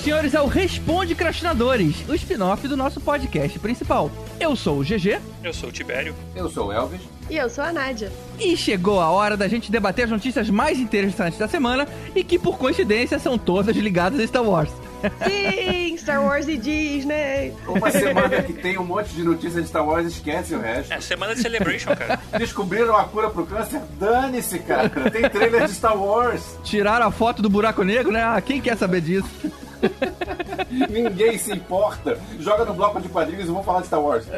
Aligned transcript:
Senhoras 0.00 0.28
e 0.28 0.30
senhores, 0.30 0.34
ao 0.34 0.46
Responde 0.46 1.14
Crastinadores, 1.14 2.08
o 2.08 2.14
spin-off 2.14 2.66
do 2.66 2.76
nosso 2.76 3.00
podcast 3.00 3.58
principal. 3.58 4.10
Eu 4.38 4.56
sou 4.56 4.78
o 4.78 4.82
GG. 4.82 5.20
Eu 5.44 5.52
sou 5.52 5.68
o 5.68 5.72
Tibério. 5.72 6.14
Eu 6.34 6.48
sou 6.48 6.68
o 6.68 6.72
Elvis. 6.72 7.00
E 7.28 7.36
eu 7.36 7.50
sou 7.50 7.62
a 7.62 7.72
Nádia. 7.72 8.10
E 8.38 8.56
chegou 8.56 9.00
a 9.00 9.10
hora 9.10 9.36
da 9.36 9.46
gente 9.46 9.70
debater 9.70 10.06
as 10.06 10.10
notícias 10.10 10.48
mais 10.48 10.78
interessantes 10.78 11.38
da 11.38 11.46
semana 11.46 11.86
e 12.14 12.24
que, 12.24 12.38
por 12.38 12.56
coincidência, 12.56 13.18
são 13.18 13.36
todas 13.36 13.76
ligadas 13.76 14.18
a 14.18 14.26
Star 14.26 14.42
Wars. 14.42 14.70
Sim, 15.28 15.96
Star 15.98 16.22
Wars 16.24 16.48
e 16.48 16.56
Disney. 16.56 17.52
Uma 17.66 17.90
semana 17.90 18.42
que 18.42 18.54
tem 18.54 18.78
um 18.78 18.84
monte 18.84 19.10
de 19.10 19.22
notícias 19.22 19.62
de 19.62 19.68
Star 19.68 19.86
Wars, 19.86 20.06
esquece 20.06 20.54
o 20.54 20.60
resto. 20.60 20.92
É 20.92 21.00
semana 21.00 21.34
de 21.34 21.42
Celebration, 21.42 21.94
cara. 21.94 22.18
Descobriram 22.38 22.96
a 22.96 23.04
cura 23.04 23.28
pro 23.28 23.46
câncer? 23.46 23.80
Dane-se, 23.98 24.60
cara. 24.60 24.88
Tem 25.10 25.28
trailer 25.28 25.66
de 25.66 25.74
Star 25.74 25.96
Wars. 25.96 26.58
Tiraram 26.64 27.06
a 27.06 27.10
foto 27.10 27.42
do 27.42 27.50
buraco 27.50 27.82
negro, 27.82 28.10
né? 28.10 28.22
Ah, 28.22 28.40
quem 28.40 28.60
quer 28.60 28.76
saber 28.76 29.02
disso? 29.02 29.28
Ninguém 30.90 31.38
se 31.38 31.52
importa. 31.52 32.18
Joga 32.38 32.64
no 32.64 32.74
bloco 32.74 33.00
de 33.00 33.08
quadrinhos 33.08 33.44
e 33.44 33.48
vamos 33.48 33.64
falar 33.64 33.80
de 33.80 33.86
Star 33.86 34.00
Wars. 34.00 34.26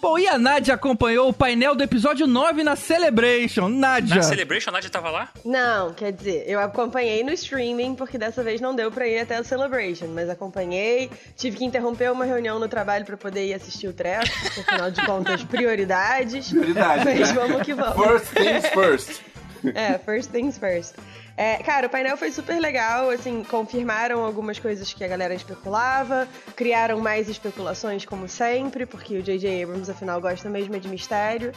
Bom, 0.00 0.18
e 0.18 0.26
a 0.26 0.38
Nádia 0.38 0.74
acompanhou 0.74 1.28
o 1.28 1.32
painel 1.32 1.74
do 1.74 1.82
episódio 1.82 2.26
9 2.26 2.62
na 2.62 2.76
Celebration. 2.76 3.68
Nádia. 3.68 4.16
Na 4.16 4.22
Celebration, 4.22 4.70
a 4.70 4.72
Nádia 4.74 4.90
tava 4.90 5.10
lá? 5.10 5.28
Não, 5.44 5.92
quer 5.92 6.12
dizer, 6.12 6.44
eu 6.46 6.60
acompanhei 6.60 7.22
no 7.22 7.32
streaming, 7.32 7.94
porque 7.94 8.18
dessa 8.18 8.42
vez 8.42 8.60
não 8.60 8.74
deu 8.74 8.90
pra 8.90 9.06
ir 9.06 9.20
até 9.20 9.36
a 9.36 9.44
Celebration, 9.44 10.08
mas 10.08 10.28
acompanhei, 10.28 11.10
tive 11.36 11.56
que 11.58 11.64
interromper 11.64 12.10
uma 12.10 12.24
reunião 12.24 12.58
no 12.58 12.68
trabalho 12.68 13.04
pra 13.04 13.16
poder 13.16 13.46
ir 13.46 13.54
assistir 13.54 13.88
o 13.88 13.92
treco, 13.92 14.26
porque 14.42 14.60
afinal 14.60 14.90
de 14.90 15.04
contas, 15.06 15.42
prioridades. 15.44 16.50
Prioridades, 16.50 17.04
Mas 17.04 17.18
né? 17.18 17.34
vamos 17.34 17.62
que 17.62 17.74
vamos. 17.74 18.06
First 18.06 18.32
things 18.34 18.66
first. 18.68 19.20
É, 19.74 19.98
first 19.98 20.30
things 20.30 20.58
first. 20.58 20.94
É, 21.36 21.56
cara, 21.58 21.86
o 21.86 21.90
painel 21.90 22.16
foi 22.16 22.32
super 22.32 22.58
legal, 22.58 23.10
assim, 23.10 23.44
confirmaram 23.44 24.24
algumas 24.24 24.58
coisas 24.58 24.92
que 24.92 25.04
a 25.04 25.08
galera 25.08 25.34
especulava, 25.34 26.26
criaram 26.56 26.98
mais 26.98 27.28
especulações, 27.28 28.04
como 28.06 28.26
sempre, 28.26 28.86
porque 28.86 29.18
o 29.18 29.22
J.J. 29.22 29.62
Abrams, 29.64 29.90
afinal, 29.90 30.18
gosta 30.20 30.48
mesmo 30.48 30.78
de 30.80 30.88
mistério. 30.88 31.52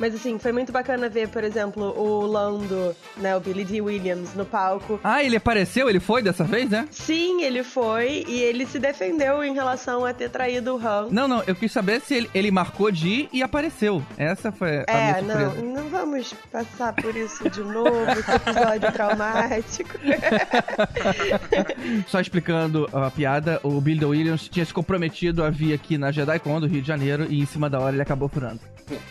Mas, 0.00 0.14
assim, 0.16 0.36
foi 0.38 0.50
muito 0.50 0.72
bacana 0.72 1.08
ver, 1.08 1.28
por 1.28 1.44
exemplo, 1.44 1.96
o 1.96 2.26
Lando, 2.26 2.96
né, 3.18 3.36
o 3.36 3.40
Billy 3.40 3.64
D. 3.64 3.80
Williams, 3.80 4.34
no 4.34 4.44
palco. 4.44 4.98
Ah, 5.04 5.22
ele 5.22 5.36
apareceu? 5.36 5.88
Ele 5.88 6.00
foi 6.00 6.22
dessa 6.22 6.42
vez, 6.42 6.68
né? 6.68 6.88
Sim, 6.90 7.42
ele 7.42 7.62
foi, 7.62 8.24
e 8.26 8.40
ele 8.42 8.66
se 8.66 8.78
defendeu 8.80 9.44
em 9.44 9.54
relação 9.54 10.04
a 10.04 10.12
ter 10.12 10.28
traído 10.30 10.74
o 10.76 10.78
Han. 10.84 11.06
Não, 11.10 11.28
não, 11.28 11.42
eu 11.46 11.54
quis 11.54 11.70
saber 11.70 12.00
se 12.00 12.14
ele, 12.14 12.30
ele 12.34 12.50
marcou 12.50 12.90
de 12.90 13.08
ir 13.08 13.28
e 13.32 13.42
apareceu. 13.44 14.02
Essa 14.18 14.50
foi 14.50 14.78
a 14.88 14.92
minha 14.92 15.18
É, 15.18 15.22
não, 15.22 15.40
surpresa. 15.50 15.62
não 15.66 15.88
vamos 15.88 16.34
passar 16.50 16.92
por 16.94 17.14
isso 17.14 17.48
de 17.48 17.60
novo, 17.62 18.10
esse 18.18 18.30
episódio 18.32 18.92
traumático. 18.92 19.19
Só 22.08 22.20
explicando 22.20 22.88
a 22.92 23.10
piada, 23.10 23.60
o 23.62 23.80
Billy 23.80 24.04
Williams 24.04 24.48
tinha 24.48 24.64
se 24.64 24.72
comprometido 24.72 25.44
a 25.44 25.50
vir 25.50 25.72
aqui 25.72 25.98
na 25.98 26.10
JediCon 26.10 26.60
do 26.60 26.66
Rio 26.66 26.82
de 26.82 26.88
Janeiro 26.88 27.26
e 27.28 27.40
em 27.40 27.46
cima 27.46 27.68
da 27.68 27.78
hora 27.78 27.94
ele 27.94 28.02
acabou 28.02 28.28
furando. 28.28 28.60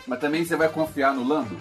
Mas 0.06 0.20
também 0.20 0.44
você 0.44 0.56
vai 0.56 0.70
confiar 0.70 1.14
no 1.14 1.24
Lando? 1.24 1.58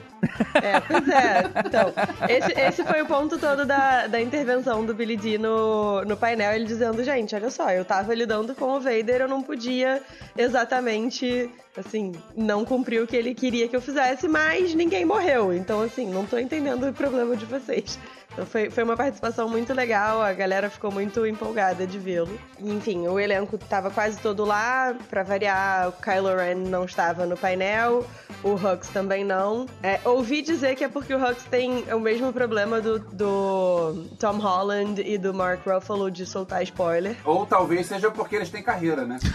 É, 0.55 0.81
pois 0.81 1.09
é. 1.09 1.45
Então, 1.67 1.93
esse, 2.29 2.61
esse 2.61 2.85
foi 2.85 3.03
o 3.03 3.07
ponto 3.07 3.39
todo 3.39 3.65
da, 3.65 4.07
da 4.07 4.21
intervenção 4.21 4.85
do 4.85 4.95
Billy 4.95 5.17
D 5.17 5.39
no, 5.39 6.05
no 6.05 6.17
painel, 6.17 6.53
ele 6.53 6.65
dizendo, 6.65 7.03
gente, 7.05 7.35
olha 7.35 7.51
só, 7.51 7.71
eu 7.71 7.85
tava 7.85 8.15
lidando 8.15 8.55
com 8.55 8.77
o 8.77 8.81
Vader, 8.81 9.23
eu 9.23 9.29
não 9.29 9.43
podia 9.43 10.03
exatamente, 10.37 11.51
assim, 11.77 12.13
não 12.37 12.65
cumprir 12.65 13.03
o 13.03 13.07
que 13.07 13.17
ele 13.17 13.35
queria 13.35 13.69
que 13.69 13.77
eu 13.77 13.81
fizesse, 13.81 14.27
mas 14.27 14.75
ninguém 14.75 15.05
morreu. 15.05 15.53
Então, 15.53 15.83
assim, 15.83 16.11
não 16.11 16.27
tô 16.27 16.39
entendendo 16.39 16.89
o 16.89 16.93
problema 16.93 17.37
de 17.37 17.45
vocês. 17.45 17.99
Então 18.39 18.47
foi, 18.47 18.71
foi 18.71 18.85
uma 18.85 18.97
participação 18.97 19.49
muito 19.49 19.75
legal, 19.75 20.23
a 20.23 20.33
galera 20.33 20.71
ficou 20.71 20.93
muito 20.93 21.27
empolgada 21.27 21.85
de 21.85 21.99
vê-lo. 21.99 22.39
Enfim, 22.61 23.09
o 23.09 23.19
elenco 23.19 23.59
tava 23.59 23.91
quase 23.91 24.17
todo 24.21 24.45
lá, 24.45 24.95
pra 25.11 25.25
variar, 25.25 25.89
o 25.89 25.93
Kylo 25.93 26.37
Ren 26.37 26.55
não 26.55 26.85
estava 26.85 27.27
no 27.27 27.37
painel, 27.37 28.07
o 28.45 28.55
Hux 28.55 28.89
também 28.91 29.25
não. 29.25 29.67
É, 29.83 29.99
ouvi 30.05 30.41
dizer 30.41 30.77
que 30.77 30.85
é 30.85 30.89
porque 30.89 31.13
o 31.13 31.19
Hux 31.19 31.43
tem 31.51 31.83
o 31.93 31.99
mesmo 31.99 32.33
problema 32.33 32.81
do, 32.81 33.01
do 33.01 34.07
Tom 34.21 34.39
Holland 34.39 35.03
e 35.05 35.19
do 35.19 35.35
Mark 35.35 35.67
Ruffalo 35.67 36.09
de 36.09 36.25
soltar 36.25 36.63
spoiler. 36.63 37.17
Ou 37.25 37.45
talvez 37.45 37.87
seja 37.87 38.09
porque 38.09 38.37
eles 38.37 38.51
têm 38.51 38.63
carreira, 38.63 39.05
né? 39.05 39.19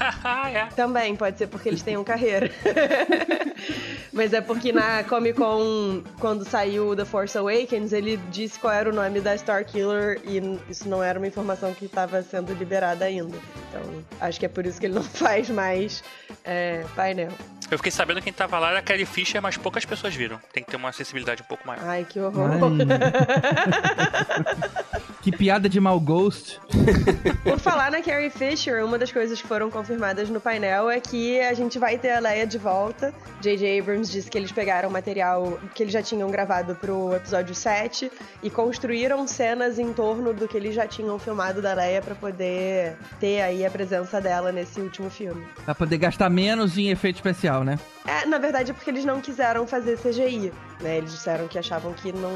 É. 0.53 0.65
Também 0.75 1.15
pode 1.15 1.37
ser 1.37 1.47
porque 1.47 1.69
eles 1.69 1.81
tenham 1.81 2.03
carreira. 2.03 2.49
Mas 4.11 4.31
é 4.31 4.41
porque 4.41 4.71
na 4.71 5.03
Comic 5.03 5.37
Con, 5.37 6.03
quando 6.19 6.45
saiu 6.45 6.95
The 6.95 7.05
Force 7.05 7.37
Awakens, 7.37 7.91
ele 7.91 8.17
disse 8.29 8.59
qual 8.59 8.71
era 8.71 8.89
o 8.89 8.92
nome 8.93 9.19
da 9.19 9.37
Star 9.37 9.65
Killer 9.65 10.21
e 10.23 10.39
isso 10.69 10.87
não 10.87 11.03
era 11.03 11.19
uma 11.19 11.27
informação 11.27 11.73
que 11.73 11.85
estava 11.85 12.21
sendo 12.21 12.53
liberada 12.53 13.05
ainda. 13.05 13.37
Então, 13.69 13.81
acho 14.21 14.39
que 14.39 14.45
é 14.45 14.49
por 14.49 14.65
isso 14.65 14.79
que 14.79 14.85
ele 14.85 14.95
não 14.95 15.03
faz 15.17 15.49
mais 15.49 16.03
é, 16.43 16.85
painel. 16.95 17.31
Eu 17.71 17.77
fiquei 17.77 17.91
sabendo 17.91 18.17
que 18.17 18.25
quem 18.25 18.33
tava 18.33 18.59
lá 18.59 18.69
era 18.69 18.79
a 18.79 18.81
Carrie 18.81 19.05
Fisher, 19.05 19.41
mas 19.41 19.57
poucas 19.57 19.83
pessoas 19.83 20.13
viram. 20.13 20.39
Tem 20.51 20.63
que 20.63 20.69
ter 20.69 20.77
uma 20.77 20.91
sensibilidade 20.91 21.41
um 21.41 21.45
pouco 21.45 21.65
maior. 21.65 21.83
Ai, 21.83 22.05
que 22.07 22.19
horror. 22.19 22.51
Que 25.23 25.31
piada 25.31 25.69
de 25.69 25.79
mau 25.79 25.97
gosto. 26.01 26.59
Por 27.45 27.57
falar 27.57 27.89
na 27.89 28.01
Carrie 28.01 28.29
Fisher, 28.29 28.83
uma 28.83 28.97
das 28.97 29.09
coisas 29.09 29.41
que 29.41 29.47
foram 29.47 29.71
confirmadas 29.71 30.29
no 30.29 30.41
painel 30.41 30.89
é 30.89 30.99
que 30.99 31.39
a 31.39 31.53
gente 31.53 31.79
vai 31.79 31.97
ter 31.97 32.11
a 32.11 32.19
Leia 32.19 32.45
de 32.45 32.57
volta. 32.57 33.13
J.J. 33.39 33.79
Abrams 33.79 34.11
disse 34.11 34.29
que 34.29 34.37
eles 34.37 34.51
pegaram 34.51 34.89
material 34.89 35.57
que 35.73 35.81
eles 35.81 35.93
já 35.93 36.03
tinham 36.03 36.29
gravado 36.29 36.75
pro 36.75 37.15
episódio 37.15 37.55
7 37.55 38.11
e 38.43 38.49
construíram 38.49 39.25
cenas 39.25 39.79
em 39.79 39.93
torno 39.93 40.33
do 40.33 40.45
que 40.45 40.57
eles 40.57 40.75
já 40.75 40.85
tinham 40.85 41.17
filmado 41.17 41.61
da 41.61 41.73
Leia 41.73 42.01
pra 42.01 42.15
poder 42.15 42.97
ter 43.17 43.39
aí 43.39 43.65
a 43.65 43.71
presença 43.71 44.19
dela 44.19 44.51
nesse 44.51 44.81
último 44.81 45.09
filme. 45.09 45.41
Pra 45.63 45.73
poder 45.73 45.99
gastar 45.99 46.29
menos 46.29 46.77
em 46.77 46.89
efeito 46.89 47.15
especial, 47.15 47.63
né? 47.63 47.79
É, 48.05 48.25
na 48.25 48.37
verdade 48.37 48.71
é 48.71 48.73
porque 48.73 48.89
eles 48.89 49.05
não 49.05 49.21
quiseram 49.21 49.65
fazer 49.65 49.97
CGI, 49.97 50.51
né? 50.83 50.97
Eles 50.97 51.11
disseram 51.11 51.47
que 51.47 51.57
achavam 51.57 51.93
que 51.93 52.11
não, 52.11 52.29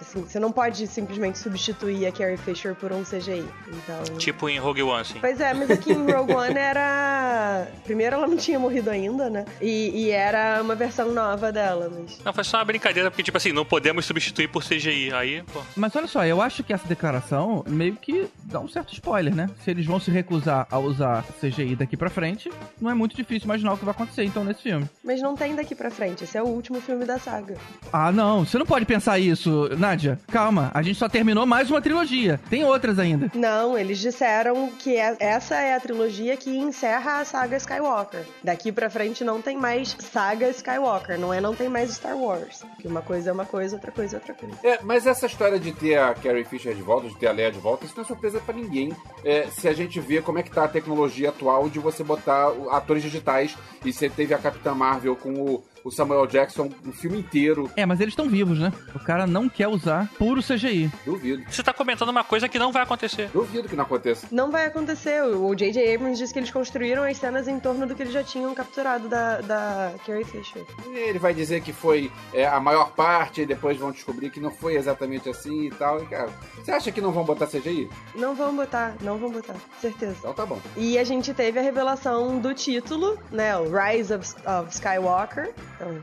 assim, 0.00 0.22
você 0.22 0.38
não 0.38 0.52
pode 0.52 0.86
simplesmente 0.86 1.38
substituir 1.38 2.06
a 2.06 2.12
Carrie 2.12 2.36
Fisher 2.36 2.74
por 2.74 2.92
um 2.92 3.02
CGI. 3.02 3.44
Então, 3.68 4.16
Tipo 4.18 4.48
em 4.48 4.58
Rogue 4.58 4.82
One, 4.82 5.00
assim. 5.00 5.18
Pois 5.20 5.40
é, 5.40 5.54
mas 5.54 5.70
aqui 5.70 5.92
em 5.92 6.10
Rogue 6.10 6.34
One 6.34 6.58
era. 6.58 7.66
Primeiro, 7.84 8.16
ela 8.16 8.26
não 8.26 8.36
tinha 8.36 8.58
morrido 8.58 8.90
ainda, 8.90 9.30
né? 9.30 9.44
E, 9.60 9.90
e 10.06 10.10
era 10.10 10.60
uma 10.60 10.74
versão 10.74 11.12
nova 11.12 11.50
dela, 11.52 11.90
mas. 11.92 12.20
Não, 12.24 12.32
foi 12.32 12.44
só 12.44 12.58
uma 12.58 12.64
brincadeira, 12.64 13.10
porque, 13.10 13.22
tipo 13.22 13.36
assim, 13.36 13.52
não 13.52 13.64
podemos 13.64 14.04
substituir 14.04 14.48
por 14.48 14.62
CGI. 14.64 15.12
Aí, 15.14 15.42
pô. 15.52 15.62
Mas 15.76 15.94
olha 15.96 16.06
só, 16.06 16.24
eu 16.26 16.42
acho 16.42 16.62
que 16.64 16.72
essa 16.72 16.86
declaração 16.86 17.64
meio 17.68 17.94
que 17.96 18.28
dá 18.44 18.60
um 18.60 18.68
certo 18.68 18.92
spoiler, 18.92 19.34
né? 19.34 19.48
Se 19.64 19.70
eles 19.70 19.86
vão 19.86 20.00
se 20.00 20.10
recusar 20.10 20.66
a 20.70 20.78
usar 20.78 21.24
CGI 21.40 21.76
daqui 21.76 21.96
pra 21.96 22.10
frente, 22.10 22.50
não 22.80 22.90
é 22.90 22.94
muito 22.94 23.16
difícil 23.16 23.44
imaginar 23.44 23.72
o 23.74 23.78
que 23.78 23.84
vai 23.84 23.92
acontecer 23.92 24.24
então 24.24 24.44
nesse 24.44 24.62
filme. 24.62 24.88
Mas 25.04 25.20
não 25.22 25.36
tem 25.36 25.54
daqui 25.54 25.74
pra 25.74 25.90
frente. 25.90 26.24
Esse 26.24 26.36
é 26.36 26.42
o 26.42 26.46
último 26.46 26.80
filme 26.80 27.04
da 27.04 27.18
saga. 27.18 27.56
Ah, 27.92 28.10
não, 28.10 28.44
você 28.44 28.56
não 28.58 28.64
pode 28.64 28.86
pensar 28.86 29.18
isso, 29.18 29.68
Nádia. 29.78 30.18
Calma, 30.30 30.70
a 30.72 30.80
gente 30.82 30.98
só 30.98 31.08
terminou 31.08 31.44
mais 31.44 31.70
uma 31.70 31.80
trilogia. 31.82 32.40
Tem 32.48 32.64
outras 32.64 32.98
ainda. 32.98 33.30
Não, 33.34 33.76
eles 33.76 33.98
disseram 33.98 34.70
que 34.78 34.96
é- 34.96 35.16
essa 35.20 35.56
é 35.56 35.74
a 35.74 35.80
trilogia 35.80 36.36
que 36.36 36.50
encerra 36.56 37.20
a 37.20 37.24
saga 37.24 37.56
Skywalker. 37.56 38.24
Daqui 38.42 38.72
pra 38.72 38.88
frente 38.88 39.22
não 39.24 39.42
tem 39.42 39.56
mais 39.58 39.94
saga 39.98 40.48
Skywalker, 40.50 41.18
não 41.18 41.34
é 41.34 41.40
não 41.40 41.54
tem 41.54 41.68
mais 41.68 41.90
Star 41.92 42.16
Wars. 42.16 42.62
Que 42.80 42.88
uma 42.88 43.02
coisa 43.02 43.30
é 43.30 43.32
uma 43.32 43.44
coisa, 43.44 43.76
outra 43.76 43.92
coisa 43.92 44.16
é 44.16 44.18
outra 44.18 44.34
coisa. 44.34 44.56
É, 44.64 44.78
mas 44.82 45.06
essa 45.06 45.26
história 45.26 45.58
de 45.58 45.72
ter 45.72 45.98
a 45.98 46.14
Carrie 46.14 46.44
Fisher 46.44 46.74
de 46.74 46.82
volta, 46.82 47.08
de 47.08 47.16
ter 47.16 47.26
a 47.26 47.32
Leia 47.32 47.52
de 47.52 47.58
volta, 47.58 47.84
isso 47.84 47.94
não 47.96 48.04
é 48.04 48.06
surpresa 48.06 48.40
pra 48.40 48.54
ninguém. 48.54 48.94
É, 49.24 49.46
se 49.50 49.68
a 49.68 49.72
gente 49.74 50.00
vê 50.00 50.22
como 50.22 50.38
é 50.38 50.42
que 50.42 50.50
tá 50.50 50.64
a 50.64 50.68
tecnologia 50.68 51.28
atual 51.28 51.68
de 51.68 51.78
você 51.78 52.02
botar 52.02 52.50
atores 52.70 53.02
digitais 53.02 53.56
e 53.84 53.92
você 53.92 54.08
teve 54.08 54.32
a 54.32 54.38
Capitã 54.38 54.74
Marvel 54.74 55.14
com 55.16 55.30
o, 55.34 55.64
o 55.84 55.90
Samuel 55.90 56.26
Jackson 56.26 56.70
o 56.86 56.92
filme 56.92 57.18
inteiro, 57.18 57.70
É, 57.76 57.84
mas 57.86 58.00
eles 58.00 58.12
estão 58.12 58.28
vivos, 58.28 58.58
né? 58.58 58.72
O 58.94 58.98
cara 59.00 59.26
não 59.26 59.48
quer 59.48 59.68
usar 59.68 60.08
puro 60.18 60.42
CGI. 60.42 60.90
duvido. 61.04 61.42
Você 61.50 61.62
tá 61.62 61.72
comentando 61.72 62.08
uma 62.10 62.24
coisa 62.24 62.48
que 62.48 62.58
não 62.58 62.72
vai 62.72 62.82
acontecer. 62.82 63.28
Duvido 63.32 63.68
que 63.68 63.76
não 63.76 63.84
aconteça. 63.84 64.26
Não 64.30 64.50
vai 64.50 64.66
acontecer. 64.66 65.22
O 65.22 65.54
J.J. 65.54 65.94
Abrams 65.94 66.18
disse 66.18 66.32
que 66.32 66.38
eles 66.38 66.50
construíram 66.50 67.02
as 67.04 67.16
cenas 67.16 67.48
em 67.48 67.58
torno 67.58 67.86
do 67.86 67.94
que 67.94 68.02
eles 68.02 68.12
já 68.12 68.22
tinham 68.24 68.54
capturado 68.54 69.08
da, 69.08 69.40
da 69.40 69.92
Carrie 70.06 70.24
Fisher. 70.24 70.64
Ele 70.94 71.18
vai 71.18 71.34
dizer 71.34 71.60
que 71.62 71.72
foi 71.72 72.10
é, 72.32 72.46
a 72.46 72.60
maior 72.60 72.90
parte 72.92 73.42
e 73.42 73.46
depois 73.46 73.76
vão 73.78 73.90
descobrir 73.92 74.30
que 74.30 74.40
não 74.40 74.50
foi 74.50 74.76
exatamente 74.76 75.28
assim 75.28 75.66
e 75.66 75.70
tal. 75.70 76.02
E, 76.02 76.06
cara, 76.06 76.30
você 76.62 76.70
acha 76.70 76.92
que 76.92 77.00
não 77.00 77.12
vão 77.12 77.24
botar 77.24 77.46
CGI? 77.46 77.88
Não 78.14 78.34
vão 78.34 78.54
botar, 78.54 78.94
não 79.00 79.18
vão 79.18 79.30
botar, 79.30 79.54
certeza. 79.80 80.16
Então 80.18 80.32
tá 80.32 80.46
bom. 80.46 80.60
E 80.76 80.98
a 80.98 81.04
gente 81.04 81.32
teve 81.34 81.58
a 81.58 81.62
revelação 81.62 82.38
do 82.38 82.54
título, 82.54 83.18
né? 83.30 83.56
O 83.56 83.64
Rise 83.64 84.14
of, 84.14 84.34
of 84.46 84.70
Skywalker. 84.70 85.52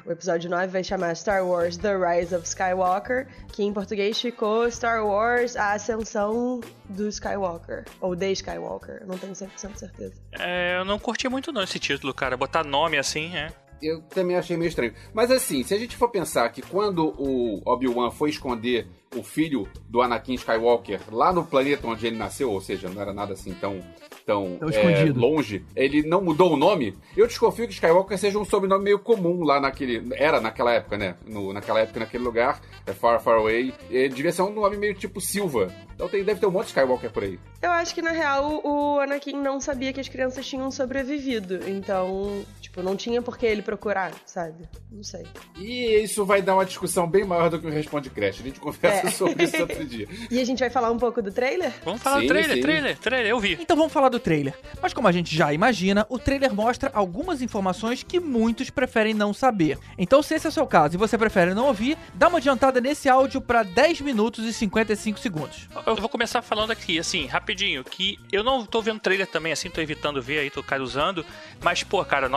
O 0.05 0.11
episódio 0.11 0.49
9 0.49 0.67
vai 0.67 0.83
chamar 0.83 1.15
Star 1.15 1.45
Wars 1.45 1.77
The 1.77 1.95
Rise 1.95 2.35
of 2.35 2.45
Skywalker, 2.45 3.27
que 3.53 3.63
em 3.63 3.73
português 3.73 4.19
ficou 4.19 4.69
Star 4.69 5.05
Wars 5.05 5.55
A 5.55 5.73
Ascensão 5.73 6.59
do 6.89 7.07
Skywalker. 7.07 7.85
Ou 8.01 8.15
The 8.15 8.31
Skywalker, 8.31 9.05
não 9.05 9.17
tenho 9.17 9.33
100% 9.33 9.75
certeza. 9.77 10.13
É, 10.37 10.77
eu 10.77 10.85
não 10.85 10.99
curti 10.99 11.29
muito 11.29 11.51
não 11.51 11.63
esse 11.63 11.79
título, 11.79 12.13
cara. 12.13 12.35
Botar 12.35 12.63
nome 12.63 12.97
assim, 12.97 13.35
é. 13.35 13.51
Eu 13.81 14.01
também 14.01 14.35
achei 14.35 14.57
meio 14.57 14.67
estranho. 14.67 14.93
Mas 15.13 15.31
assim, 15.31 15.63
se 15.63 15.73
a 15.73 15.77
gente 15.77 15.95
for 15.95 16.09
pensar 16.09 16.49
que 16.49 16.61
quando 16.61 17.13
o 17.17 17.61
Obi-Wan 17.65 18.11
foi 18.11 18.29
esconder 18.29 18.87
o 19.15 19.23
filho 19.23 19.67
do 19.87 20.01
Anakin 20.01 20.35
Skywalker 20.35 21.01
lá 21.11 21.33
no 21.33 21.43
planeta 21.43 21.87
onde 21.87 22.07
ele 22.07 22.17
nasceu, 22.17 22.51
ou 22.51 22.61
seja, 22.61 22.89
não 22.89 23.01
era 23.01 23.13
nada 23.13 23.33
assim 23.33 23.53
tão, 23.53 23.79
tão, 24.25 24.57
Tão 24.59 24.69
é, 24.69 25.05
longe, 25.05 25.65
ele 25.75 26.03
não 26.03 26.21
mudou 26.21 26.53
o 26.53 26.57
nome, 26.57 26.95
eu 27.17 27.25
desconfio 27.25 27.67
que 27.67 27.73
Skywalker 27.73 28.17
seja 28.17 28.37
um 28.37 28.45
sobrenome 28.45 28.83
meio 28.83 28.99
comum 28.99 29.43
lá 29.43 29.59
naquele. 29.59 30.13
Era 30.13 30.39
naquela 30.39 30.71
época, 30.73 30.97
né? 30.97 31.15
No, 31.25 31.51
naquela 31.51 31.79
época, 31.79 31.99
naquele 31.99 32.23
lugar, 32.23 32.61
é 32.85 32.93
Far 32.93 33.19
Far 33.21 33.37
Away. 33.37 33.73
É, 33.91 34.07
devia 34.07 34.31
ser 34.31 34.43
um 34.43 34.53
nome 34.53 34.77
meio 34.77 34.93
tipo 34.93 35.19
Silva. 35.19 35.73
Então 35.95 36.07
tem, 36.07 36.23
deve 36.23 36.39
ter 36.39 36.45
um 36.45 36.51
monte 36.51 36.65
de 36.65 36.69
Skywalker 36.69 37.11
por 37.11 37.23
aí. 37.23 37.39
Eu 37.61 37.71
acho 37.71 37.93
que, 37.93 38.01
na 38.01 38.11
real, 38.11 38.61
o 38.63 38.99
Anakin 38.99 39.35
não 39.35 39.59
sabia 39.59 39.91
que 39.91 39.99
as 39.99 40.07
crianças 40.07 40.47
tinham 40.47 40.71
sobrevivido. 40.71 41.59
Então, 41.69 42.45
tipo, 42.61 42.81
não 42.81 42.95
tinha 42.95 43.21
por 43.21 43.37
que 43.37 43.45
ele 43.45 43.61
procurar, 43.61 44.13
sabe? 44.25 44.63
Não 44.89 45.03
sei. 45.03 45.25
E 45.57 46.01
isso 46.01 46.23
vai 46.25 46.41
dar 46.41 46.53
uma 46.53 46.65
discussão 46.65 47.05
bem 47.05 47.25
maior 47.25 47.49
do 47.49 47.59
que 47.59 47.67
o 47.67 47.69
Responde 47.69 48.09
Crash. 48.09 48.39
A 48.39 48.43
gente 48.43 48.59
conversa 48.61 48.98
É. 49.09 49.11
sobre 49.11 49.43
isso 49.43 49.61
outro 49.61 49.85
dia. 49.85 50.07
E 50.29 50.39
a 50.39 50.45
gente 50.45 50.59
vai 50.59 50.69
falar 50.69 50.91
um 50.91 50.97
pouco 50.97 51.21
do 51.21 51.31
trailer? 51.31 51.71
Vamos 51.83 52.01
falar 52.01 52.17
Sim, 52.19 52.25
do 52.25 52.27
trailer, 52.27 52.55
sim. 52.55 52.61
trailer, 52.61 52.97
trailer, 52.97 53.31
eu 53.31 53.39
vi. 53.39 53.57
Então 53.59 53.77
vamos 53.77 53.93
falar 53.93 54.09
do 54.09 54.19
trailer. 54.19 54.53
Mas 54.81 54.93
como 54.93 55.07
a 55.07 55.11
gente 55.11 55.35
já 55.35 55.53
imagina, 55.53 56.05
o 56.09 56.19
trailer 56.19 56.53
mostra 56.53 56.91
algumas 56.93 57.41
informações 57.41 58.03
que 58.03 58.19
muitos 58.19 58.69
preferem 58.69 59.13
não 59.13 59.33
saber. 59.33 59.77
Então 59.97 60.21
se 60.21 60.33
esse 60.35 60.47
é 60.47 60.49
o 60.49 60.53
seu 60.53 60.67
caso 60.67 60.95
e 60.95 60.97
você 60.97 61.17
prefere 61.17 61.53
não 61.53 61.67
ouvir, 61.67 61.97
dá 62.13 62.27
uma 62.27 62.37
adiantada 62.39 62.81
nesse 62.81 63.07
áudio 63.09 63.41
para 63.41 63.63
10 63.63 64.01
minutos 64.01 64.45
e 64.45 64.53
55 64.53 65.19
segundos. 65.19 65.69
Eu 65.85 65.95
vou 65.95 66.09
começar 66.09 66.41
falando 66.41 66.71
aqui, 66.71 66.99
assim, 66.99 67.25
rapidinho, 67.25 67.83
que 67.83 68.19
eu 68.31 68.43
não 68.43 68.65
tô 68.65 68.81
vendo 68.81 68.99
trailer 68.99 69.27
também, 69.27 69.51
assim, 69.51 69.69
tô 69.69 69.81
evitando 69.81 70.21
ver 70.21 70.39
aí, 70.39 70.49
tô 70.49 70.63
usando, 70.81 71.25
mas, 71.61 71.83
pô, 71.83 72.03
cara, 72.05 72.29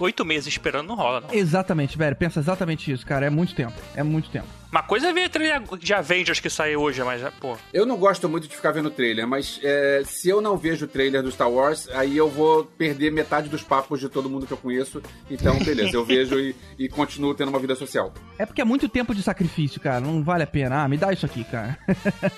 oito 0.00 0.24
meses 0.24 0.48
esperando 0.48 0.88
não 0.88 0.94
rola, 0.94 1.20
não. 1.20 1.32
Exatamente, 1.32 1.96
velho. 1.96 2.16
Pensa 2.16 2.40
exatamente 2.40 2.90
isso, 2.90 3.06
cara. 3.06 3.26
É 3.26 3.30
muito 3.30 3.54
tempo. 3.54 3.74
É 3.94 4.02
muito 4.02 4.28
tempo. 4.30 4.46
Uma 4.76 4.82
coisa 4.82 5.08
é 5.08 5.12
ver 5.14 5.30
trailer 5.30 5.62
de 5.78 5.94
Avengers 5.94 6.38
que 6.38 6.50
saiu 6.50 6.82
hoje, 6.82 7.02
mas, 7.02 7.22
pô, 7.40 7.56
Eu 7.72 7.86
não 7.86 7.96
gosto 7.96 8.28
muito 8.28 8.46
de 8.46 8.54
ficar 8.54 8.72
vendo 8.72 8.90
trailer, 8.90 9.26
mas 9.26 9.58
é, 9.62 10.02
se 10.04 10.28
eu 10.28 10.42
não 10.42 10.54
vejo 10.54 10.84
o 10.84 10.88
trailer 10.88 11.22
do 11.22 11.32
Star 11.32 11.50
Wars, 11.50 11.88
aí 11.94 12.14
eu 12.14 12.28
vou 12.28 12.66
perder 12.66 13.10
metade 13.10 13.48
dos 13.48 13.62
papos 13.62 14.00
de 14.00 14.10
todo 14.10 14.28
mundo 14.28 14.46
que 14.46 14.52
eu 14.52 14.56
conheço. 14.58 15.02
Então, 15.30 15.58
beleza, 15.64 15.96
eu 15.96 16.04
vejo 16.04 16.38
e, 16.38 16.54
e 16.78 16.90
continuo 16.90 17.32
tendo 17.34 17.48
uma 17.48 17.58
vida 17.58 17.74
social. 17.74 18.12
É 18.38 18.44
porque 18.44 18.60
é 18.60 18.66
muito 18.66 18.86
tempo 18.86 19.14
de 19.14 19.22
sacrifício, 19.22 19.80
cara. 19.80 19.98
Não 19.98 20.22
vale 20.22 20.42
a 20.42 20.46
pena. 20.46 20.84
Ah, 20.84 20.88
me 20.88 20.98
dá 20.98 21.10
isso 21.10 21.24
aqui, 21.24 21.42
cara. 21.44 21.78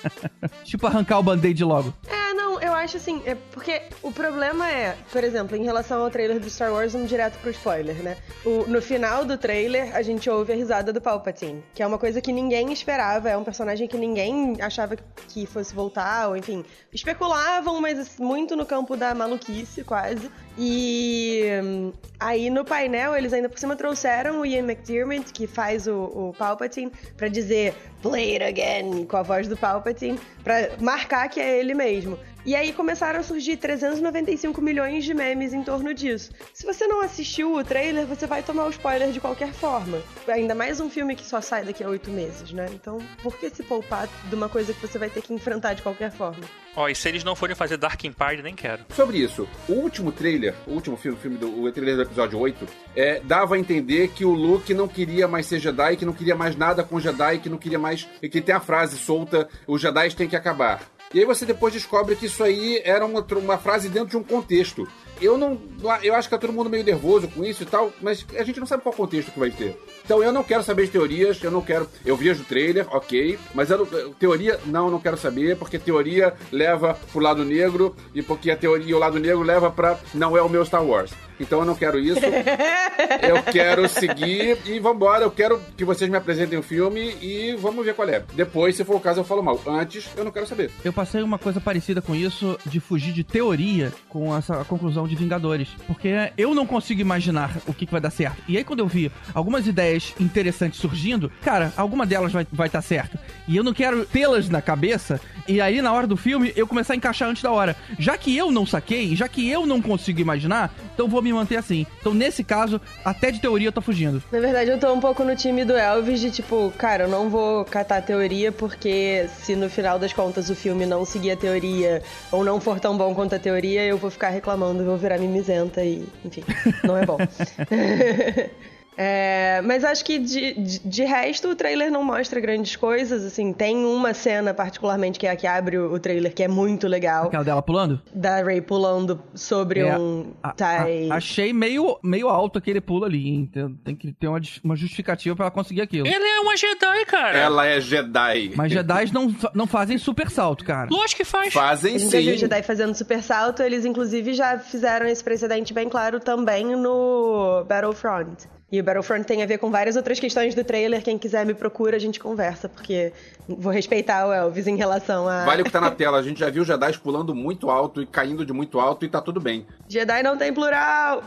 tipo 0.63 0.87
arrancar 0.87 1.19
o 1.19 1.23
band-aid 1.23 1.61
logo. 1.65 1.93
É, 2.07 2.28
eu 2.61 2.73
acho 2.73 2.97
assim, 2.97 3.21
é 3.25 3.35
porque 3.51 3.81
o 4.01 4.11
problema 4.11 4.69
é, 4.69 4.95
por 5.11 5.23
exemplo, 5.23 5.55
em 5.57 5.63
relação 5.63 6.01
ao 6.03 6.09
trailer 6.09 6.39
do 6.39 6.49
Star 6.49 6.71
Wars, 6.71 6.93
vamos 6.93 7.09
direto 7.09 7.37
pro 7.39 7.49
spoiler, 7.51 7.95
né? 8.03 8.17
O- 8.45 8.65
no 8.67 8.81
final 8.81 9.23
do 9.25 9.37
trailer, 9.37 9.95
a 9.95 10.01
gente 10.01 10.29
ouve 10.29 10.53
a 10.53 10.55
risada 10.55 10.91
do 10.93 11.01
Palpatine, 11.01 11.63
que 11.73 11.81
é 11.83 11.87
uma 11.87 11.97
coisa 11.97 12.21
que 12.21 12.31
ninguém 12.31 12.71
esperava, 12.71 13.29
é 13.29 13.37
um 13.37 13.43
personagem 13.43 13.87
que 13.87 13.97
ninguém 13.97 14.57
achava 14.61 14.95
que 15.27 15.45
fosse 15.45 15.73
voltar, 15.73 16.29
ou 16.29 16.37
enfim, 16.37 16.63
especulavam, 16.93 17.79
mas 17.81 18.17
muito 18.19 18.55
no 18.55 18.65
campo 18.65 18.95
da 18.95 19.13
maluquice, 19.13 19.83
quase. 19.83 20.29
E 20.57 21.28
hum, 21.63 21.93
aí 22.19 22.49
no 22.49 22.63
painel, 22.65 23.15
eles 23.15 23.33
ainda 23.33 23.49
por 23.49 23.57
cima 23.59 23.75
trouxeram 23.75 24.41
o 24.41 24.45
Ian 24.45 24.63
McDiarmid, 24.63 25.31
que 25.33 25.47
faz 25.47 25.87
o, 25.87 25.95
o 25.95 26.35
Palpatine, 26.37 26.91
pra 27.17 27.27
dizer 27.27 27.73
Play 28.01 28.37
it 28.37 28.43
again, 28.43 29.05
com 29.05 29.17
a 29.17 29.21
voz 29.21 29.47
do 29.47 29.57
Palpatine, 29.57 30.19
pra 30.43 30.69
marcar 30.79 31.27
que 31.29 31.39
é 31.39 31.59
ele 31.59 31.73
mesmo. 31.73 32.17
E 32.45 32.55
aí 32.55 32.71
começaram 32.71 33.19
a 33.19 33.23
surgir 33.23 33.57
395 33.57 34.61
milhões 34.61 35.03
de 35.03 35.13
memes 35.13 35.53
em 35.53 35.61
torno 35.61 35.93
disso. 35.93 36.31
Se 36.53 36.65
você 36.65 36.87
não 36.87 37.01
assistiu 37.01 37.53
o 37.53 37.63
trailer, 37.63 38.05
você 38.05 38.25
vai 38.25 38.41
tomar 38.41 38.65
o 38.65 38.69
spoiler 38.69 39.11
de 39.11 39.19
qualquer 39.19 39.53
forma. 39.53 40.01
Ainda 40.27 40.55
mais 40.55 40.79
um 40.79 40.89
filme 40.89 41.15
que 41.15 41.25
só 41.25 41.41
sai 41.41 41.65
daqui 41.65 41.83
a 41.83 41.89
oito 41.89 42.09
meses, 42.09 42.53
né? 42.53 42.67
Então, 42.71 42.97
por 43.21 43.37
que 43.37 43.49
se 43.49 43.61
poupar 43.61 44.07
de 44.29 44.35
uma 44.35 44.47
coisa 44.47 44.73
que 44.73 44.79
você 44.79 44.97
vai 44.97 45.09
ter 45.09 45.21
que 45.21 45.33
enfrentar 45.33 45.73
de 45.73 45.81
qualquer 45.81 46.11
forma? 46.11 46.43
ó, 46.79 46.87
e 46.87 46.95
se 46.95 47.09
eles 47.09 47.23
não 47.23 47.35
forem 47.35 47.55
fazer 47.55 47.75
Dark 47.77 48.01
Empire, 48.05 48.41
nem 48.41 48.55
quero. 48.55 48.85
Sobre 48.95 49.17
isso, 49.17 49.47
o 49.67 49.73
último 49.73 50.11
trailer, 50.11 50.55
o 50.65 50.71
último 50.71 50.95
filme, 50.95 51.17
filme 51.17 51.37
do, 51.39 51.63
o 51.63 51.71
trailer 51.71 51.95
do 51.95 52.01
episódio 52.03 52.37
8, 52.37 52.67
é, 52.95 53.19
dava 53.21 53.55
a 53.55 53.59
entender 53.59 54.09
que 54.09 54.25
o 54.25 54.31
Luke 54.31 54.73
não 54.73 54.87
queria 54.87 55.27
mais 55.27 55.45
ser 55.45 55.59
Jedi, 55.59 55.97
que 55.97 56.05
não 56.05 56.13
queria 56.13 56.35
mais 56.35 56.55
nada 56.55 56.83
com 56.83 56.99
Jedi, 56.99 57.39
que 57.39 57.49
não 57.49 57.57
queria 57.57 57.79
mais. 57.79 58.07
e 58.21 58.29
que 58.29 58.41
tem 58.41 58.53
a 58.53 58.59
frase 58.59 58.97
solta: 58.97 59.47
os 59.65 59.81
Jedi 59.81 60.13
têm 60.15 60.27
que 60.27 60.35
acabar. 60.35 60.81
E 61.11 61.19
aí 61.19 61.25
você 61.25 61.43
depois 61.43 61.73
descobre 61.73 62.15
que 62.15 62.27
isso 62.27 62.43
aí 62.43 62.79
era 62.85 63.03
uma, 63.03 63.25
uma 63.37 63.57
frase 63.57 63.89
dentro 63.89 64.09
de 64.09 64.17
um 64.17 64.23
contexto. 64.23 64.87
Eu 65.21 65.37
não. 65.37 65.57
Eu 66.03 66.15
acho 66.15 66.27
que 66.27 66.35
tá 66.35 66.39
todo 66.39 66.53
mundo 66.53 66.69
meio 66.69 66.83
nervoso 66.83 67.27
com 67.27 67.43
isso 67.43 67.63
e 67.63 67.65
tal, 67.65 67.91
mas 68.01 68.25
a 68.37 68.43
gente 68.43 68.59
não 68.59 68.67
sabe 68.67 68.83
qual 68.83 68.93
contexto 68.93 69.31
que 69.31 69.39
vai 69.39 69.49
ter. 69.51 69.77
Então 70.03 70.21
eu 70.23 70.31
não 70.31 70.43
quero 70.43 70.63
saber 70.63 70.85
de 70.85 70.91
teorias, 70.91 71.41
eu 71.43 71.51
não 71.51 71.61
quero. 71.61 71.87
Eu 72.05 72.15
vejo 72.17 72.41
o 72.41 72.45
trailer, 72.45 72.85
ok, 72.95 73.37
mas 73.53 73.69
eu 73.69 73.77
não- 73.79 74.13
teoria, 74.13 74.59
não, 74.65 74.85
eu 74.85 74.91
não 74.91 74.99
quero 74.99 75.17
saber, 75.17 75.55
porque 75.57 75.77
teoria 75.79 76.33
leva 76.51 76.97
pro 77.11 77.21
lado 77.21 77.45
negro 77.45 77.95
e 78.13 78.21
porque 78.21 78.51
a 78.51 78.57
teoria 78.57 78.89
e 78.91 78.93
o 78.93 78.99
lado 78.99 79.19
negro 79.19 79.41
leva 79.43 79.69
pra. 79.71 79.97
Não 80.13 80.35
é 80.37 80.41
o 80.41 80.49
meu 80.49 80.65
Star 80.65 80.83
Wars. 80.83 81.11
Então 81.39 81.59
eu 81.59 81.65
não 81.65 81.75
quero 81.75 81.97
isso. 81.97 82.19
eu 83.27 83.41
quero 83.43 83.87
seguir 83.87 84.57
e 84.65 84.79
vambora. 84.79 85.23
Eu 85.23 85.31
quero 85.31 85.59
que 85.77 85.85
vocês 85.85 86.09
me 86.09 86.17
apresentem 86.17 86.59
o 86.59 86.63
filme 86.63 87.15
e 87.21 87.55
vamos 87.59 87.85
ver 87.85 87.93
qual 87.93 88.07
é. 88.09 88.23
Depois, 88.33 88.75
se 88.75 88.83
for 88.83 88.95
o 88.97 88.99
caso, 88.99 89.21
eu 89.21 89.23
falo 89.23 89.41
mal. 89.41 89.59
Antes, 89.65 90.09
eu 90.17 90.23
não 90.25 90.31
quero 90.31 90.45
saber. 90.47 90.69
Eu 90.83 90.91
passei 90.91 91.21
uma 91.21 91.39
coisa 91.39 91.61
parecida 91.61 92.01
com 92.01 92.13
isso, 92.13 92.57
de 92.65 92.79
fugir 92.81 93.13
de 93.13 93.23
teoria 93.23 93.93
com 94.09 94.35
essa 94.35 94.65
conclusão 94.65 95.07
de 95.09 95.15
Vingadores. 95.15 95.67
Porque 95.87 96.31
eu 96.37 96.55
não 96.55 96.65
consigo 96.65 97.01
imaginar 97.01 97.57
o 97.67 97.73
que, 97.73 97.85
que 97.85 97.91
vai 97.91 98.01
dar 98.01 98.11
certo. 98.11 98.41
E 98.47 98.57
aí, 98.57 98.63
quando 98.63 98.79
eu 98.79 98.87
vi 98.87 99.11
algumas 99.33 99.67
ideias 99.67 100.13
interessantes 100.19 100.79
surgindo, 100.79 101.31
cara, 101.41 101.73
alguma 101.75 102.05
delas 102.05 102.31
vai 102.31 102.43
estar 102.43 102.55
vai 102.55 102.69
tá 102.69 102.81
certo. 102.81 103.17
E 103.47 103.57
eu 103.57 103.63
não 103.63 103.73
quero 103.73 104.05
tê-las 104.05 104.47
na 104.47 104.61
cabeça, 104.61 105.19
e 105.47 105.59
aí, 105.59 105.81
na 105.81 105.91
hora 105.91 106.05
do 106.05 106.15
filme, 106.15 106.53
eu 106.55 106.67
começar 106.67 106.93
a 106.93 106.95
encaixar 106.95 107.27
antes 107.27 107.41
da 107.41 107.51
hora. 107.51 107.75
Já 107.97 108.15
que 108.15 108.37
eu 108.37 108.51
não 108.51 108.65
saquei, 108.65 109.15
já 109.15 109.27
que 109.27 109.49
eu 109.49 109.65
não 109.65 109.81
consigo 109.81 110.21
imaginar, 110.21 110.71
então 110.93 111.07
vou 111.07 111.23
me 111.23 111.33
manter 111.33 111.55
assim. 111.55 111.87
Então, 111.99 112.13
nesse 112.13 112.43
caso, 112.43 112.79
até 113.03 113.31
de 113.31 113.39
teoria 113.39 113.69
eu 113.69 113.71
tô 113.71 113.81
fugindo. 113.81 114.21
Na 114.31 114.39
verdade, 114.39 114.69
eu 114.69 114.79
tô 114.79 114.93
um 114.93 114.99
pouco 114.99 115.23
no 115.23 115.35
time 115.35 115.65
do 115.65 115.73
Elvis 115.73 116.19
de 116.19 116.29
tipo, 116.29 116.71
cara, 116.77 117.05
eu 117.05 117.09
não 117.09 117.29
vou 117.29 117.65
catar 117.65 118.01
teoria 118.03 118.51
porque 118.51 119.27
se 119.41 119.55
no 119.55 119.69
final 119.69 119.97
das 119.97 120.13
contas 120.13 120.51
o 120.51 120.55
filme 120.55 120.85
não 120.85 121.03
seguir 121.03 121.31
a 121.31 121.35
teoria 121.35 122.03
ou 122.31 122.43
não 122.43 122.61
for 122.61 122.79
tão 122.79 122.95
bom 122.95 123.15
quanto 123.15 123.33
a 123.33 123.39
teoria, 123.39 123.83
eu 123.83 123.97
vou 123.97 124.11
ficar 124.11 124.29
reclamando, 124.29 124.85
vou 124.85 124.98
virar 124.99 125.17
mimizenta 125.17 125.83
e, 125.83 126.07
enfim, 126.23 126.43
não 126.83 126.97
é 126.97 127.05
bom. 127.05 127.17
É, 128.97 129.61
mas 129.63 129.83
acho 129.85 130.03
que 130.03 130.19
de, 130.19 130.53
de, 130.53 130.79
de 130.79 131.03
resto 131.05 131.47
o 131.49 131.55
trailer 131.55 131.89
não 131.89 132.03
mostra 132.03 132.39
grandes 132.41 132.75
coisas, 132.75 133.23
assim, 133.23 133.53
tem 133.53 133.77
uma 133.85 134.13
cena 134.13 134.53
particularmente 134.53 135.17
que 135.17 135.25
é 135.25 135.31
a 135.31 135.35
que 135.37 135.47
abre 135.47 135.77
o, 135.77 135.93
o 135.93 135.99
trailer 135.99 136.33
que 136.33 136.43
é 136.43 136.47
muito 136.49 136.85
legal, 136.85 137.27
Aquela 137.27 137.43
dela 137.45 137.61
pulando? 137.61 138.01
da 138.13 138.41
Ray 138.43 138.59
pulando 138.59 139.21
sobre 139.33 139.79
É, 139.81 139.97
um 139.97 140.33
A- 140.43 140.51
TIE. 140.51 141.09
a- 141.11 141.15
achei 141.15 141.53
meio, 141.53 141.97
meio 142.03 142.27
alto 142.27 142.57
aquele 142.57 142.81
pulo 142.81 143.05
ali, 143.05 143.25
hein? 143.29 143.49
Tem, 143.53 143.69
tem 143.85 143.95
que 143.95 144.11
ter 144.11 144.27
uma, 144.27 144.41
uma 144.63 144.75
justificativa 144.75 145.33
pra 145.35 145.45
ela 145.45 145.51
conseguir 145.51 145.81
aquilo. 145.81 146.05
Ele 146.05 146.15
é 146.25 146.39
uma 146.41 146.57
Jedi, 146.57 147.05
cara. 147.05 147.37
Ela 147.37 147.65
é 147.67 147.79
Jedi. 147.79 148.51
Mas 148.55 148.71
Jedi 148.71 149.13
não, 149.13 149.33
não 149.53 149.65
fazem 149.67 149.97
super 149.97 150.29
salto, 150.29 150.65
cara. 150.65 150.89
Lógico 150.91 151.19
que 151.23 151.25
faz. 151.25 151.53
Fazem 151.53 151.95
A 151.95 151.99
gente 151.99 152.11
sim. 152.11 152.37
Jedi 152.37 152.63
fazendo 152.63 152.93
super 152.93 153.23
salto, 153.23 153.61
eles 153.63 153.85
inclusive 153.85 154.33
já 154.33 154.59
fizeram 154.59 155.05
esse 155.07 155.23
precedente 155.23 155.73
bem 155.73 155.87
claro 155.87 156.19
também 156.19 156.65
no 156.75 157.63
Battlefront. 157.67 158.47
E 158.71 158.79
o 158.79 158.83
Battlefront 158.83 159.25
tem 159.25 159.41
a 159.41 159.45
ver 159.45 159.57
com 159.57 159.71
várias 159.71 159.95
outras 159.95 160.19
questões 160.19 160.53
do 160.53 160.63
trailer. 160.63 161.03
Quem 161.03 161.17
quiser 161.17 161.45
me 161.45 161.53
procura, 161.53 161.95
a 161.95 161.99
gente 161.99 162.19
conversa, 162.19 162.69
porque 162.69 163.11
vou 163.47 163.71
respeitar 163.71 164.27
o 164.27 164.33
Elvis 164.33 164.67
em 164.67 164.75
relação 164.75 165.27
a. 165.27 165.43
Vale 165.45 165.63
o 165.63 165.65
que 165.65 165.71
tá 165.71 165.81
na 165.81 165.91
tela. 165.91 166.19
A 166.19 166.21
gente 166.21 166.39
já 166.39 166.49
viu 166.49 166.63
Jedi 166.63 166.97
pulando 166.99 167.33
muito 167.33 167.69
alto 167.69 168.01
e 168.01 168.05
caindo 168.05 168.45
de 168.45 168.53
muito 168.53 168.79
alto 168.79 169.05
e 169.05 169.09
tá 169.09 169.21
tudo 169.21 169.39
bem. 169.39 169.65
Jedi 169.87 170.21
não 170.21 170.37
tem 170.37 170.53
plural! 170.53 171.23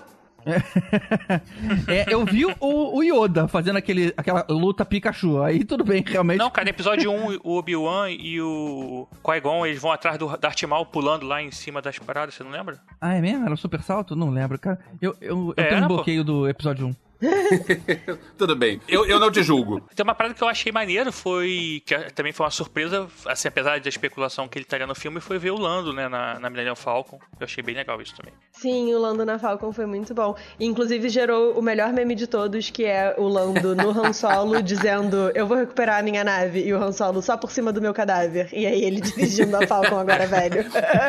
É, 1.89 2.13
eu 2.13 2.25
vi 2.25 2.45
o, 2.45 2.57
o 2.61 3.03
Yoda 3.03 3.47
fazendo 3.47 3.77
aquele, 3.77 4.13
aquela 4.17 4.45
luta 4.49 4.85
Pikachu. 4.85 5.41
Aí 5.43 5.65
tudo 5.65 5.85
bem, 5.85 6.03
realmente. 6.07 6.39
Não, 6.39 6.51
cara, 6.51 6.65
no 6.65 6.71
episódio 6.71 7.11
1, 7.11 7.39
o 7.45 7.57
Obi-Wan 7.59 8.11
e 8.11 8.41
o 8.41 9.07
Qui-Gon, 9.23 9.67
eles 9.67 9.81
vão 9.81 9.93
atrás 9.93 10.19
do 10.19 10.37
Darth 10.37 10.63
Maul 10.65 10.87
pulando 10.87 11.27
lá 11.27 11.43
em 11.43 11.51
cima 11.51 11.81
das 11.81 11.99
paradas, 11.99 12.35
você 12.35 12.43
não 12.43 12.51
lembra? 12.51 12.79
Ah, 13.01 13.15
é 13.15 13.21
mesmo? 13.21 13.45
Era 13.45 13.55
um 13.55 13.57
super 13.57 13.83
salto? 13.83 14.17
Não 14.17 14.31
lembro, 14.31 14.59
cara. 14.59 14.79
Eu, 15.01 15.15
eu, 15.21 15.55
eu 15.57 15.65
Era, 15.65 15.69
tenho 15.69 15.85
um 15.85 15.89
pô. 15.89 15.95
bloqueio 15.95 16.25
do 16.25 16.49
episódio 16.49 16.89
1. 16.89 16.95
Tudo 18.37 18.57
bem. 18.57 18.81
Eu, 18.89 19.07
eu 19.07 19.19
não 19.19 19.31
te 19.31 19.43
julgo. 19.43 19.81
Tem 19.95 20.03
uma 20.05 20.15
parada 20.15 20.35
que 20.35 20.43
eu 20.43 20.49
achei 20.49 20.73
maneiro, 20.73 21.13
foi. 21.13 21.83
que 21.87 21.97
também 22.13 22.33
foi 22.33 22.45
uma 22.45 22.51
surpresa, 22.51 23.07
assim, 23.27 23.49
apesar 23.49 23.81
da 23.81 23.89
especulação 23.89 24.49
que 24.49 24.59
ele 24.59 24.65
estaria 24.65 24.87
no 24.87 24.95
filme, 24.95 25.21
foi 25.21 25.39
ver 25.39 25.51
o 25.51 25.59
Lando, 25.59 25.93
né, 25.93 26.09
na, 26.09 26.39
na 26.39 26.51
Millennium 26.51 26.77
Falcon. 26.77 27.19
Eu 27.39 27.45
achei 27.45 27.63
bem 27.63 27.75
legal 27.75 28.01
isso 28.01 28.15
também. 28.17 28.33
Sim, 28.53 28.93
o 28.95 28.99
Lando 28.99 29.25
na 29.25 29.39
Falcon 29.39 29.73
foi 29.73 29.87
muito 29.87 30.15
bom. 30.15 30.37
E, 30.59 30.67
inclusive 30.67 31.09
gerou 31.09 31.53
o 31.59 31.63
melhor 31.63 31.93
meme 31.93 32.15
de 32.15 32.27
todos, 32.27 32.71
que 32.71 32.85
é 32.85 33.15
o 33.19 33.29
Lando 33.29 33.75
no 33.75 33.91
Han 33.91 34.13
Solo 34.13 34.63
dizendo: 34.63 35.31
Eu 35.35 35.47
vou 35.47 35.57
recuperar 35.57 36.01
a 36.01 36.03
minha 36.03 36.25
nave. 36.25 36.63
E 36.65 36.73
o 36.73 36.83
Han 36.83 36.93
Solo 36.93 37.23
só 37.23 37.37
por 37.37 37.51
cima 37.51 37.73
do 37.73 37.81
meu 37.81 37.93
cadáver. 37.95 38.49
E 38.53 38.67
aí 38.67 38.83
ele 38.85 39.01
dirigindo 39.01 39.57
a 39.57 39.67
Falcon 39.67 39.99
agora, 39.99 40.27
velho. 40.27 40.65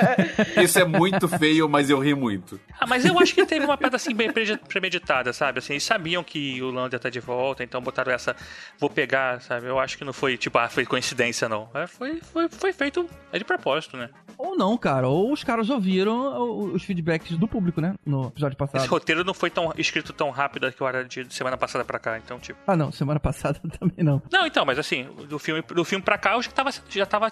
Isso 0.61 0.79
é 0.79 0.85
muito 0.85 1.27
feio, 1.27 1.67
mas 1.67 1.89
eu 1.89 1.99
ri 1.99 2.13
muito. 2.13 2.59
Ah, 2.79 2.85
mas 2.87 3.05
eu 3.05 3.17
acho 3.19 3.33
que 3.33 3.45
teve 3.45 3.65
uma 3.65 3.77
parada 3.77 3.95
assim 3.97 4.13
bem 4.13 4.31
pre- 4.31 4.57
premeditada, 4.57 5.33
sabe? 5.33 5.59
Assim, 5.59 5.73
eles 5.73 5.83
sabiam 6.03 6.23
que 6.23 6.61
o 6.61 6.69
Lando 6.69 6.93
ia 6.93 6.97
estar 6.97 7.09
de 7.09 7.21
volta, 7.21 7.63
então 7.63 7.81
botaram 7.81 8.11
essa, 8.11 8.35
vou 8.77 8.89
pegar, 8.89 9.41
sabe? 9.41 9.67
Eu 9.67 9.79
acho 9.79 9.97
que 9.97 10.03
não 10.03 10.11
foi, 10.11 10.37
tipo, 10.37 10.57
ah, 10.57 10.67
foi 10.67 10.85
coincidência, 10.85 11.47
não. 11.47 11.69
É, 11.73 11.87
foi, 11.87 12.19
foi, 12.19 12.49
foi 12.49 12.73
feito 12.73 13.09
é 13.31 13.37
de 13.39 13.45
propósito, 13.45 13.95
né? 13.95 14.09
Ou 14.37 14.57
não, 14.57 14.77
cara. 14.77 15.07
Ou 15.07 15.31
os 15.31 15.43
caras 15.43 15.69
ouviram 15.69 16.73
os 16.73 16.83
feedbacks 16.83 17.37
do 17.37 17.47
público, 17.47 17.79
né? 17.79 17.95
No 18.05 18.27
episódio 18.27 18.57
passado. 18.57 18.81
Esse 18.81 18.89
roteiro 18.89 19.23
não 19.23 19.33
foi 19.33 19.49
tão 19.49 19.71
escrito 19.77 20.11
tão 20.11 20.29
rápido 20.29 20.69
que 20.71 20.83
era 20.83 21.05
de 21.05 21.33
semana 21.33 21.55
passada 21.55 21.85
pra 21.85 21.97
cá, 21.97 22.17
então, 22.17 22.37
tipo. 22.37 22.59
Ah, 22.67 22.75
não. 22.75 22.91
Semana 22.91 23.19
passada 23.19 23.61
também 23.79 24.03
não. 24.03 24.21
Não, 24.29 24.45
então, 24.45 24.65
mas 24.65 24.77
assim, 24.77 25.07
do 25.29 25.39
filme, 25.39 25.61
do 25.61 25.85
filme 25.85 26.03
pra 26.03 26.17
cá, 26.17 26.33
eu 26.33 26.41
já 26.41 26.51
tava, 26.51 26.71
já 26.89 27.05
tava 27.05 27.31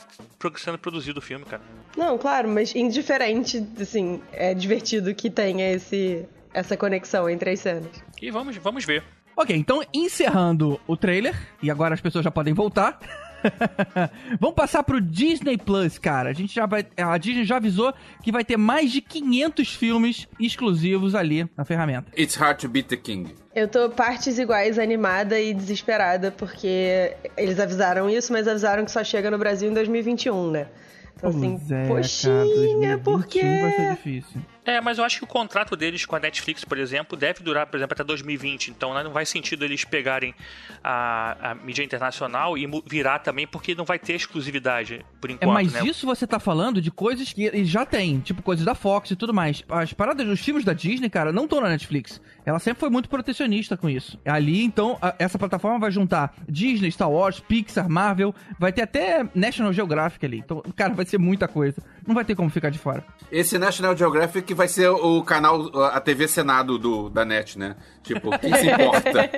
sendo 0.57 0.77
produzido 0.77 1.19
o 1.19 1.21
filme, 1.21 1.43
cara. 1.43 1.61
Não, 1.97 2.17
claro, 2.17 2.47
mas 2.47 2.73
indiferente, 2.73 3.65
assim, 3.79 4.21
é 4.31 4.53
divertido 4.53 5.13
que 5.13 5.29
tenha 5.29 5.73
esse, 5.73 6.25
essa 6.53 6.75
conexão 6.77 7.29
entre 7.29 7.51
as 7.51 7.59
cenas. 7.59 8.03
E 8.21 8.29
vamos, 8.31 8.57
vamos 8.57 8.85
ver. 8.85 9.03
Ok, 9.35 9.55
então 9.55 9.81
encerrando 9.93 10.79
o 10.85 10.97
trailer, 10.97 11.35
e 11.63 11.71
agora 11.71 11.93
as 11.93 12.01
pessoas 12.01 12.23
já 12.23 12.31
podem 12.31 12.53
voltar. 12.53 12.99
Vamos 14.39 14.55
passar 14.55 14.83
pro 14.83 15.01
Disney 15.01 15.57
Plus, 15.57 15.97
cara. 15.97 16.29
A 16.29 16.33
gente 16.33 16.53
já 16.53 16.67
vai, 16.67 16.85
a 16.95 17.17
Disney 17.17 17.43
já 17.43 17.57
avisou 17.57 17.93
que 18.21 18.31
vai 18.31 18.45
ter 18.45 18.57
mais 18.57 18.91
de 18.91 19.01
500 19.01 19.73
filmes 19.73 20.27
exclusivos 20.39 21.15
ali 21.15 21.49
na 21.57 21.65
ferramenta. 21.65 22.11
It's 22.15 22.35
hard 22.35 22.59
to 22.59 22.69
beat 22.69 22.87
the 22.87 22.97
king. 22.97 23.33
Eu 23.55 23.67
tô 23.67 23.89
partes 23.89 24.37
iguais 24.37 24.77
animada 24.77 25.39
e 25.39 25.53
desesperada 25.53 26.31
porque 26.31 27.15
eles 27.35 27.59
avisaram 27.59 28.09
isso, 28.09 28.31
mas 28.31 28.47
avisaram 28.47 28.85
que 28.85 28.91
só 28.91 29.03
chega 29.03 29.31
no 29.31 29.37
Brasil 29.37 29.69
em 29.69 29.73
2021, 29.73 30.51
né? 30.51 30.67
Então 31.17 31.29
assim, 31.29 31.59
é, 31.69 31.87
poxinha, 31.87 32.97
por 32.97 33.25
quê? 33.27 33.41
vai 33.41 33.71
ser 33.71 33.91
difícil. 33.91 34.41
É, 34.63 34.79
mas 34.79 34.97
eu 34.97 35.03
acho 35.03 35.17
que 35.17 35.23
o 35.23 35.27
contrato 35.27 35.75
deles 35.75 36.05
com 36.05 36.15
a 36.15 36.19
Netflix, 36.19 36.63
por 36.63 36.77
exemplo, 36.77 37.17
deve 37.17 37.43
durar, 37.43 37.65
por 37.65 37.77
exemplo, 37.77 37.93
até 37.93 38.03
2020. 38.03 38.69
Então 38.69 38.93
né, 38.93 39.03
não 39.03 39.11
vai 39.11 39.25
sentido 39.25 39.65
eles 39.65 39.83
pegarem 39.83 40.35
a, 40.83 41.51
a 41.51 41.55
mídia 41.55 41.83
internacional 41.83 42.57
e 42.57 42.67
virar 42.85 43.19
também, 43.19 43.47
porque 43.47 43.73
não 43.73 43.85
vai 43.85 43.97
ter 43.97 44.13
exclusividade, 44.13 45.03
por 45.19 45.31
enquanto. 45.31 45.49
É, 45.49 45.53
mas 45.53 45.73
né? 45.73 45.83
isso 45.83 46.05
você 46.05 46.27
tá 46.27 46.39
falando 46.39 46.81
de 46.81 46.91
coisas 46.91 47.33
que 47.33 47.43
eles 47.43 47.69
já 47.69 47.85
têm, 47.85 48.19
tipo 48.19 48.43
coisas 48.43 48.63
da 48.63 48.75
Fox 48.75 49.11
e 49.11 49.15
tudo 49.15 49.33
mais. 49.33 49.63
As 49.67 49.93
paradas 49.93 50.25
dos 50.27 50.39
filmes 50.39 50.63
da 50.63 50.73
Disney, 50.73 51.09
cara, 51.09 51.31
não 51.31 51.45
estão 51.45 51.59
na 51.59 51.69
Netflix. 51.69 52.21
Ela 52.45 52.59
sempre 52.59 52.79
foi 52.79 52.89
muito 52.89 53.09
protecionista 53.09 53.75
com 53.75 53.89
isso. 53.89 54.19
Ali, 54.25 54.63
então, 54.63 54.97
a, 55.01 55.15
essa 55.17 55.39
plataforma 55.39 55.79
vai 55.79 55.91
juntar 55.91 56.35
Disney, 56.47 56.91
Star 56.91 57.09
Wars, 57.09 57.39
Pixar, 57.39 57.89
Marvel, 57.89 58.33
vai 58.59 58.71
ter 58.71 58.83
até 58.83 59.27
National 59.33 59.73
Geographic 59.73 60.23
ali. 60.25 60.37
Então, 60.37 60.61
cara, 60.75 60.93
vai 60.93 61.05
ser 61.05 61.17
muita 61.17 61.47
coisa. 61.47 61.81
Não 62.05 62.15
vai 62.15 62.25
ter 62.25 62.35
como 62.35 62.49
ficar 62.49 62.69
de 62.69 62.79
fora. 62.79 63.03
Esse 63.31 63.57
National 63.57 63.95
Geographic 63.95 64.45
que 64.47 64.53
vai 64.53 64.67
ser 64.67 64.89
o 64.89 65.23
canal, 65.23 65.69
a 65.85 65.99
TV 65.99 66.27
Senado 66.27 66.77
do, 66.77 67.09
da 67.09 67.23
net, 67.23 67.57
né? 67.57 67.75
Tipo, 68.03 68.37
quem 68.39 68.55
se 68.55 68.67
importa? 68.69 69.29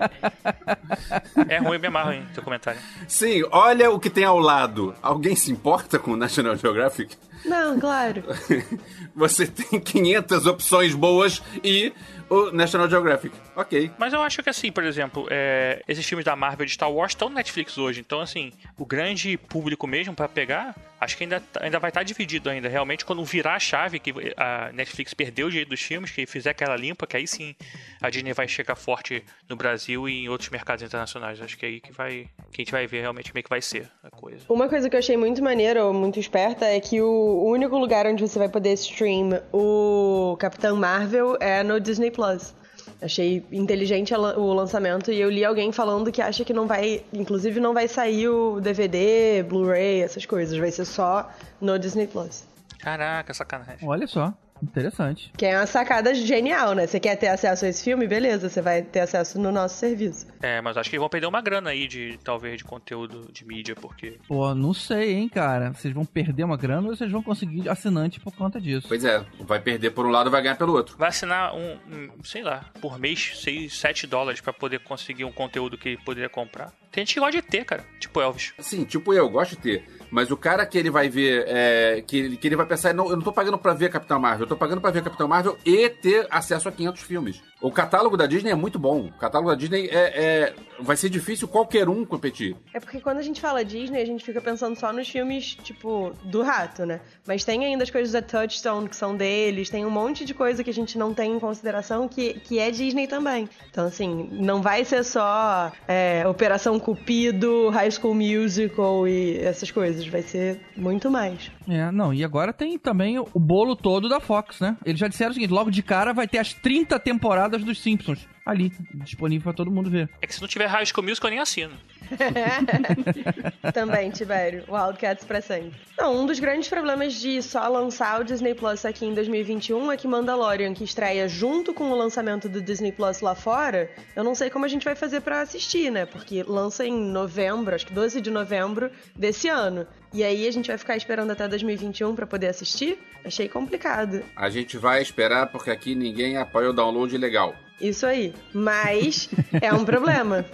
É 1.49 1.57
ruim, 1.57 1.77
me 1.77 1.87
amarro, 1.87 2.13
hein, 2.13 2.25
teu 2.33 2.41
comentário. 2.41 2.79
Sim, 3.07 3.43
olha 3.51 3.91
o 3.91 3.99
que 3.99 4.09
tem 4.09 4.23
ao 4.23 4.39
lado. 4.39 4.95
Alguém 5.01 5.35
se 5.35 5.51
importa 5.51 5.99
com 5.99 6.11
o 6.11 6.17
National 6.17 6.55
Geographic? 6.55 7.17
Não, 7.45 7.77
claro. 7.79 8.23
Você 9.15 9.45
tem 9.45 9.79
500 9.79 10.45
opções 10.45 10.95
boas 10.95 11.43
e 11.63 11.93
o 12.33 12.51
National 12.51 12.89
Geographic. 12.89 13.35
Ok. 13.55 13.91
Mas 13.97 14.11
eu 14.11 14.21
acho 14.21 14.41
que 14.41 14.49
assim, 14.49 14.71
por 14.71 14.83
exemplo, 14.83 15.27
é, 15.29 15.83
esses 15.87 16.05
filmes 16.05 16.25
da 16.25 16.35
Marvel 16.35 16.65
de 16.65 16.71
Star 16.71 16.91
Wars 16.91 17.11
estão 17.11 17.29
no 17.29 17.35
Netflix 17.35 17.77
hoje. 17.77 17.99
Então, 17.99 18.19
assim, 18.19 18.51
o 18.75 18.85
grande 18.85 19.37
público 19.37 19.85
mesmo 19.85 20.15
para 20.15 20.27
pegar, 20.27 20.75
acho 20.99 21.15
que 21.15 21.23
ainda, 21.23 21.43
ainda 21.59 21.77
vai 21.79 21.91
estar 21.91 21.99
tá 21.99 22.03
dividido 22.03 22.49
ainda. 22.49 22.67
Realmente, 22.67 23.05
quando 23.05 23.23
virar 23.23 23.55
a 23.55 23.59
chave, 23.59 23.99
que 23.99 24.11
a 24.35 24.71
Netflix 24.73 25.13
perdeu 25.13 25.47
o 25.47 25.49
direito 25.51 25.69
dos 25.69 25.81
filmes, 25.81 26.09
que 26.09 26.25
fizer 26.25 26.49
aquela 26.49 26.75
limpa, 26.75 27.05
que 27.05 27.17
aí 27.17 27.27
sim 27.27 27.55
a 28.01 28.09
Disney 28.09 28.33
vai 28.33 28.47
chegar 28.47 28.75
forte 28.75 29.23
no 29.47 29.55
Brasil 29.55 30.09
e 30.09 30.23
em 30.23 30.29
outros 30.29 30.49
mercados 30.49 30.83
internacionais. 30.83 31.39
Acho 31.39 31.55
que 31.55 31.65
é 31.65 31.69
aí 31.69 31.79
que 31.79 31.91
vai. 31.91 32.27
Que 32.51 32.61
a 32.61 32.63
gente 32.63 32.71
vai 32.71 32.87
ver 32.87 33.01
realmente 33.01 33.31
como 33.31 33.39
é 33.39 33.43
que 33.43 33.49
vai 33.49 33.61
ser 33.61 33.89
coisa. 34.23 34.45
Uma 34.47 34.69
coisa 34.69 34.89
que 34.89 34.95
eu 34.95 34.99
achei 34.99 35.17
muito 35.17 35.43
maneira, 35.43 35.85
ou 35.85 35.93
muito 35.93 36.19
esperta, 36.19 36.65
é 36.65 36.79
que 36.79 37.01
o 37.01 37.43
único 37.45 37.77
lugar 37.77 38.07
onde 38.07 38.25
você 38.25 38.39
vai 38.39 38.47
poder 38.47 38.73
stream 38.73 39.41
o 39.51 40.37
Capitão 40.39 40.77
Marvel 40.77 41.37
é 41.39 41.61
no 41.61 41.79
Disney 41.79 42.09
Plus. 42.09 42.53
Achei 43.01 43.45
inteligente 43.51 44.13
o 44.13 44.53
lançamento 44.53 45.11
e 45.11 45.19
eu 45.19 45.29
li 45.29 45.43
alguém 45.43 45.71
falando 45.73 46.09
que 46.11 46.21
acha 46.21 46.45
que 46.45 46.53
não 46.53 46.65
vai, 46.65 47.03
inclusive 47.11 47.59
não 47.59 47.73
vai 47.73 47.87
sair 47.87 48.29
o 48.29 48.61
DVD, 48.61 49.43
Blu-ray, 49.43 50.01
essas 50.01 50.25
coisas, 50.25 50.57
vai 50.57 50.71
ser 50.71 50.85
só 50.85 51.29
no 51.59 51.77
Disney 51.77 52.07
Plus. 52.07 52.45
Caraca, 52.79 53.33
sacanagem. 53.33 53.87
Olha 53.87 54.07
só. 54.07 54.33
Interessante. 54.63 55.31
Que 55.37 55.45
é 55.45 55.57
uma 55.57 55.65
sacada 55.65 56.13
genial, 56.13 56.73
né? 56.73 56.87
Você 56.87 56.99
quer 56.99 57.15
ter 57.15 57.27
acesso 57.27 57.65
a 57.65 57.67
esse 57.69 57.83
filme? 57.83 58.07
Beleza, 58.07 58.49
você 58.49 58.61
vai 58.61 58.81
ter 58.81 59.01
acesso 59.01 59.39
no 59.39 59.51
nosso 59.51 59.77
serviço. 59.77 60.27
É, 60.41 60.61
mas 60.61 60.77
acho 60.77 60.89
que 60.89 60.97
vão 60.97 61.09
perder 61.09 61.27
uma 61.27 61.41
grana 61.41 61.71
aí 61.71 61.87
de, 61.87 62.17
talvez, 62.23 62.57
de 62.57 62.63
conteúdo 62.63 63.29
de 63.31 63.45
mídia, 63.45 63.75
porque... 63.75 64.17
Pô, 64.27 64.53
não 64.55 64.73
sei, 64.73 65.13
hein, 65.13 65.29
cara. 65.29 65.73
Vocês 65.73 65.93
vão 65.93 66.05
perder 66.05 66.43
uma 66.43 66.57
grana 66.57 66.87
ou 66.87 66.95
vocês 66.95 67.11
vão 67.11 67.21
conseguir 67.21 67.69
assinante 67.69 68.19
por 68.19 68.33
conta 68.33 68.59
disso? 68.59 68.87
Pois 68.87 69.03
é, 69.03 69.23
vai 69.41 69.59
perder 69.59 69.91
por 69.91 70.05
um 70.05 70.09
lado 70.09 70.31
vai 70.31 70.41
ganhar 70.41 70.55
pelo 70.55 70.73
outro. 70.73 70.97
Vai 70.97 71.09
assinar 71.09 71.53
um, 71.53 71.77
um 71.91 72.23
sei 72.23 72.43
lá, 72.43 72.65
por 72.81 72.97
mês, 72.99 73.33
6, 73.41 73.77
7 73.77 74.07
dólares 74.07 74.41
para 74.41 74.53
poder 74.53 74.79
conseguir 74.79 75.25
um 75.25 75.31
conteúdo 75.31 75.77
que 75.77 75.97
poderia 75.97 76.29
comprar. 76.29 76.71
Tem 76.91 77.01
gente 77.01 77.15
que 77.15 77.19
gosta 77.19 77.41
de 77.41 77.41
ter, 77.41 77.65
cara. 77.65 77.83
Tipo 77.99 78.21
Elvis. 78.21 78.53
Sim, 78.59 78.83
tipo 78.85 79.13
eu, 79.13 79.27
gosto 79.29 79.51
de 79.51 79.57
ter. 79.57 79.85
Mas 80.13 80.29
o 80.29 80.37
cara 80.37 80.63
que 80.63 80.77
ele 80.77 80.91
vai 80.91 81.09
ver, 81.09 81.43
é, 81.47 82.03
que, 82.05 82.17
ele, 82.17 82.37
que 82.37 82.47
ele 82.47 82.55
vai 82.55 82.67
pensar, 82.67 82.93
não, 82.93 83.09
eu 83.09 83.15
não 83.15 83.23
tô 83.23 83.33
pagando 83.33 83.57
pra 83.57 83.73
ver 83.73 83.89
Capitão 83.89 84.19
Marvel, 84.19 84.43
eu 84.43 84.47
tô 84.47 84.55
pagando 84.55 84.79
pra 84.79 84.91
ver 84.91 85.01
Capitão 85.01 85.27
Marvel 85.27 85.57
e 85.65 85.89
ter 85.89 86.27
acesso 86.29 86.69
a 86.69 86.71
500 86.71 87.01
filmes. 87.01 87.41
O 87.59 87.71
catálogo 87.71 88.15
da 88.15 88.27
Disney 88.27 88.51
é 88.51 88.55
muito 88.55 88.77
bom. 88.77 89.07
O 89.07 89.11
catálogo 89.13 89.49
da 89.49 89.55
Disney 89.55 89.87
é, 89.87 89.93
é, 89.93 90.53
vai 90.79 90.95
ser 90.97 91.09
difícil 91.09 91.47
qualquer 91.47 91.89
um 91.89 92.05
competir. 92.05 92.55
É 92.73 92.79
porque 92.79 92.99
quando 92.99 93.19
a 93.19 93.21
gente 93.21 93.39
fala 93.39 93.63
Disney, 93.63 94.01
a 94.01 94.05
gente 94.05 94.23
fica 94.23 94.39
pensando 94.39 94.77
só 94.77 94.93
nos 94.93 95.09
filmes, 95.09 95.55
tipo, 95.55 96.11
do 96.25 96.43
rato, 96.43 96.85
né? 96.85 96.99
Mas 97.25 97.43
tem 97.43 97.65
ainda 97.65 97.83
as 97.83 97.89
coisas 97.89 98.11
da 98.11 98.21
Touchstone, 98.21 98.89
que 98.89 98.95
são 98.95 99.15
deles, 99.15 99.69
tem 99.69 99.85
um 99.85 99.89
monte 99.89 100.25
de 100.25 100.33
coisa 100.33 100.63
que 100.63 100.69
a 100.69 100.73
gente 100.73 100.97
não 100.97 101.13
tem 101.13 101.31
em 101.31 101.39
consideração 101.39 102.07
que, 102.07 102.33
que 102.41 102.59
é 102.59 102.69
Disney 102.69 103.07
também. 103.07 103.49
Então, 103.71 103.87
assim, 103.87 104.27
não 104.33 104.61
vai 104.61 104.83
ser 104.83 105.03
só 105.03 105.71
é, 105.87 106.27
Operação 106.27 106.77
Cupido, 106.77 107.69
High 107.69 107.91
School 107.91 108.13
Musical 108.13 109.07
e 109.07 109.37
essas 109.39 109.71
coisas. 109.71 110.02
Vai 110.07 110.21
ser 110.21 110.59
muito 110.75 111.09
mais. 111.09 111.51
É, 111.67 111.91
não, 111.91 112.13
e 112.13 112.23
agora 112.23 112.53
tem 112.53 112.77
também 112.77 113.19
o 113.19 113.39
bolo 113.39 113.75
todo 113.75 114.09
da 114.09 114.19
Fox, 114.19 114.59
né? 114.59 114.77
Eles 114.85 114.99
já 114.99 115.07
disseram 115.07 115.31
o 115.31 115.33
seguinte: 115.33 115.51
logo 115.51 115.71
de 115.71 115.81
cara 115.81 116.13
vai 116.13 116.27
ter 116.27 116.37
as 116.37 116.53
30 116.53 116.99
temporadas 116.99 117.63
dos 117.63 117.81
Simpsons 117.81 118.27
ali, 118.45 118.71
disponível 118.93 119.43
para 119.43 119.53
todo 119.53 119.71
mundo 119.71 119.89
ver. 119.89 120.09
É 120.21 120.27
que 120.27 120.33
se 120.33 120.41
não 120.41 120.47
tiver 120.47 120.65
High 120.65 120.85
School 120.85 121.07
Musical, 121.07 121.29
eu 121.29 121.31
nem 121.31 121.39
assino. 121.39 121.73
Também, 123.73 124.11
Tibério. 124.11 124.63
Wildcats 124.67 125.25
pra 125.25 125.41
sempre. 125.41 125.73
Não, 125.97 126.21
um 126.21 126.25
dos 126.25 126.39
grandes 126.39 126.67
problemas 126.67 127.13
de 127.13 127.41
só 127.41 127.67
lançar 127.67 128.19
o 128.19 128.23
Disney 128.23 128.53
Plus 128.53 128.85
aqui 128.85 129.05
em 129.05 129.13
2021 129.13 129.91
é 129.91 129.97
que 129.97 130.07
Mandalorian, 130.07 130.73
que 130.73 130.83
estreia 130.83 131.27
junto 131.27 131.73
com 131.73 131.91
o 131.91 131.95
lançamento 131.95 132.49
do 132.49 132.61
Disney 132.61 132.91
Plus 132.91 133.21
lá 133.21 133.35
fora, 133.35 133.89
eu 134.15 134.23
não 134.23 134.35
sei 134.35 134.49
como 134.49 134.65
a 134.65 134.67
gente 134.67 134.83
vai 134.83 134.95
fazer 134.95 135.21
para 135.21 135.41
assistir, 135.41 135.91
né? 135.91 136.05
Porque 136.05 136.43
lança 136.43 136.85
em 136.85 136.93
novembro, 136.93 137.73
acho 137.73 137.85
que 137.85 137.93
12 137.93 138.19
de 138.21 138.29
novembro 138.29 138.91
desse 139.15 139.47
ano. 139.47 139.87
E 140.13 140.23
aí 140.23 140.47
a 140.47 140.51
gente 140.51 140.67
vai 140.67 140.77
ficar 140.77 140.95
esperando 140.95 141.31
até 141.31 141.47
2021 141.47 142.13
para 142.13 142.27
poder 142.27 142.47
assistir? 142.47 142.99
Achei 143.25 143.47
complicado. 143.47 144.23
A 144.35 144.49
gente 144.49 144.77
vai 144.77 145.01
esperar 145.01 145.47
porque 145.47 145.71
aqui 145.71 145.95
ninguém 145.95 146.37
apoia 146.37 146.69
o 146.69 146.73
download 146.73 147.17
legal. 147.17 147.55
Isso 147.79 148.05
aí. 148.05 148.33
Mas 148.53 149.29
é 149.61 149.73
um 149.73 149.83
problema. 149.83 150.45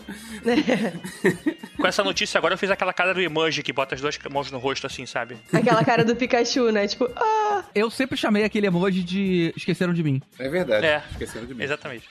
Com 1.77 1.87
essa 1.87 2.03
notícia 2.03 2.37
agora 2.37 2.53
eu 2.53 2.57
fiz 2.57 2.71
aquela 2.71 2.93
cara 2.93 3.13
do 3.13 3.21
emoji 3.21 3.61
que 3.63 3.71
bota 3.71 3.95
as 3.95 4.01
duas 4.01 4.17
mãos 4.31 4.51
no 4.51 4.57
rosto 4.57 4.87
assim, 4.87 5.05
sabe? 5.05 5.37
Aquela 5.53 5.83
cara 5.83 6.03
do 6.03 6.15
Pikachu, 6.15 6.71
né? 6.71 6.87
Tipo, 6.87 7.09
ah! 7.15 7.63
Eu 7.75 7.89
sempre 7.89 8.17
chamei 8.17 8.43
aquele 8.43 8.67
emoji 8.67 9.03
de 9.03 9.53
esqueceram 9.55 9.93
de 9.93 10.03
mim. 10.03 10.21
É 10.37 10.49
verdade. 10.49 10.85
É. 10.85 11.03
Esqueceram 11.11 11.45
de 11.45 11.53
mim. 11.53 11.63
Exatamente. 11.63 12.09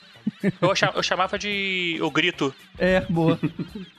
Eu, 0.61 1.03
chamava 1.03 1.39
de 1.39 1.99
o 2.01 2.11
grito. 2.11 2.55
É, 2.79 3.01
boa. 3.09 3.39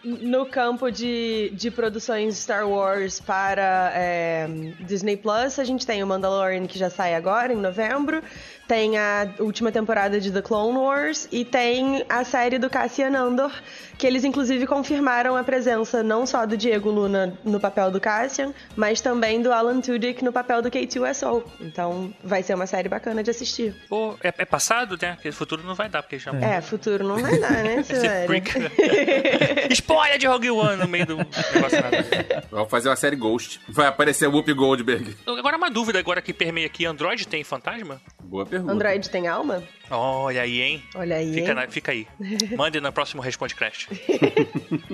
No 0.03 0.45
campo 0.45 0.89
de, 0.89 1.51
de 1.53 1.69
produções 1.69 2.38
Star 2.38 2.67
Wars 2.67 3.19
para 3.19 3.91
é, 3.93 4.48
Disney 4.79 5.17
Plus, 5.17 5.59
a 5.59 5.63
gente 5.63 5.86
tem 5.86 6.01
o 6.01 6.07
Mandalorian 6.07 6.65
que 6.65 6.79
já 6.79 6.89
sai 6.89 7.13
agora, 7.13 7.51
em 7.51 7.57
novembro 7.57 8.24
tem 8.69 9.00
a 9.00 9.27
última 9.39 9.71
temporada 9.71 10.21
de 10.21 10.31
The 10.31 10.43
Clone 10.43 10.77
Wars 10.77 11.27
e 11.31 11.43
tem 11.43 12.05
a 12.07 12.24
série 12.24 12.59
do 12.59 12.69
Cassian 12.69 13.17
Andor, 13.17 13.51
que 13.98 14.05
eles 14.05 14.24
inclusive 14.24 14.67
confirmaram 14.67 15.36
a 15.36 15.43
presença 15.43 16.03
não 16.03 16.24
só 16.24 16.45
do 16.45 16.55
Diego 16.55 16.91
Luna 16.91 17.33
no 17.43 17.59
papel 17.59 17.89
do 17.89 18.00
Cassian, 18.00 18.53
mas 18.75 19.01
também 19.01 19.41
do 19.41 19.51
Alan 19.51 19.81
Tudyk 19.81 20.24
no 20.24 20.31
papel 20.31 20.62
do 20.62 20.69
K2SO. 20.69 21.43
Então 21.59 22.13
vai 22.24 22.43
ser 22.43 22.53
uma 22.53 22.67
série 22.67 22.88
bacana 22.88 23.24
de 23.24 23.31
assistir. 23.31 23.74
Pô, 23.89 24.15
é, 24.24 24.31
é 24.38 24.45
passado, 24.45 24.95
né? 25.01 25.13
Porque 25.15 25.31
futuro 25.31 25.63
não 25.63 25.74
vai 25.74 25.89
dar, 25.89 26.03
porque 26.03 26.19
já... 26.19 26.31
É, 26.36 26.62
futuro 26.62 27.03
não 27.03 27.17
vai 27.17 27.39
dar, 27.39 27.63
né, 27.63 27.83
Spoiler 29.72 30.18
de 30.18 30.28
Rogue 30.28 30.52
One 30.52 30.78
no 30.78 30.88
meio 30.88 31.06
do 31.06 31.18
negócio 31.18 31.82
nada. 31.82 32.48
Vamos 32.52 32.70
fazer 32.70 32.90
uma 32.90 32.96
série 32.96 33.16
Ghost. 33.16 33.60
Vai 33.68 33.88
aparecer 33.88 34.28
o 34.28 34.32
Whoopi 34.32 34.54
Goldberg. 34.54 35.16
Agora 35.26 35.58
uma 35.58 35.70
dúvida 35.70 36.00
agora 36.00 36.22
que 36.22 36.34
permeia 36.34 36.68
aqui, 36.68 36.86
Android 36.86 37.28
tem 37.28 37.44
fantasma? 37.44 38.02
Boa 38.24 38.46
pergunta. 38.46 38.74
Android 38.74 39.10
tem 39.10 39.28
alma? 39.28 39.64
Olha 39.89 40.41
aí, 40.41 40.62
hein? 40.62 40.84
Olha 40.96 41.15
aí. 41.17 41.34
Fica, 41.34 41.50
hein? 41.50 41.55
na- 41.55 41.67
fica 41.67 41.91
aí. 41.91 42.08
Mande 42.58 42.79
no 42.79 42.91
próximo 42.91 43.22
Responde 43.22 43.55
Crash. 43.55 43.88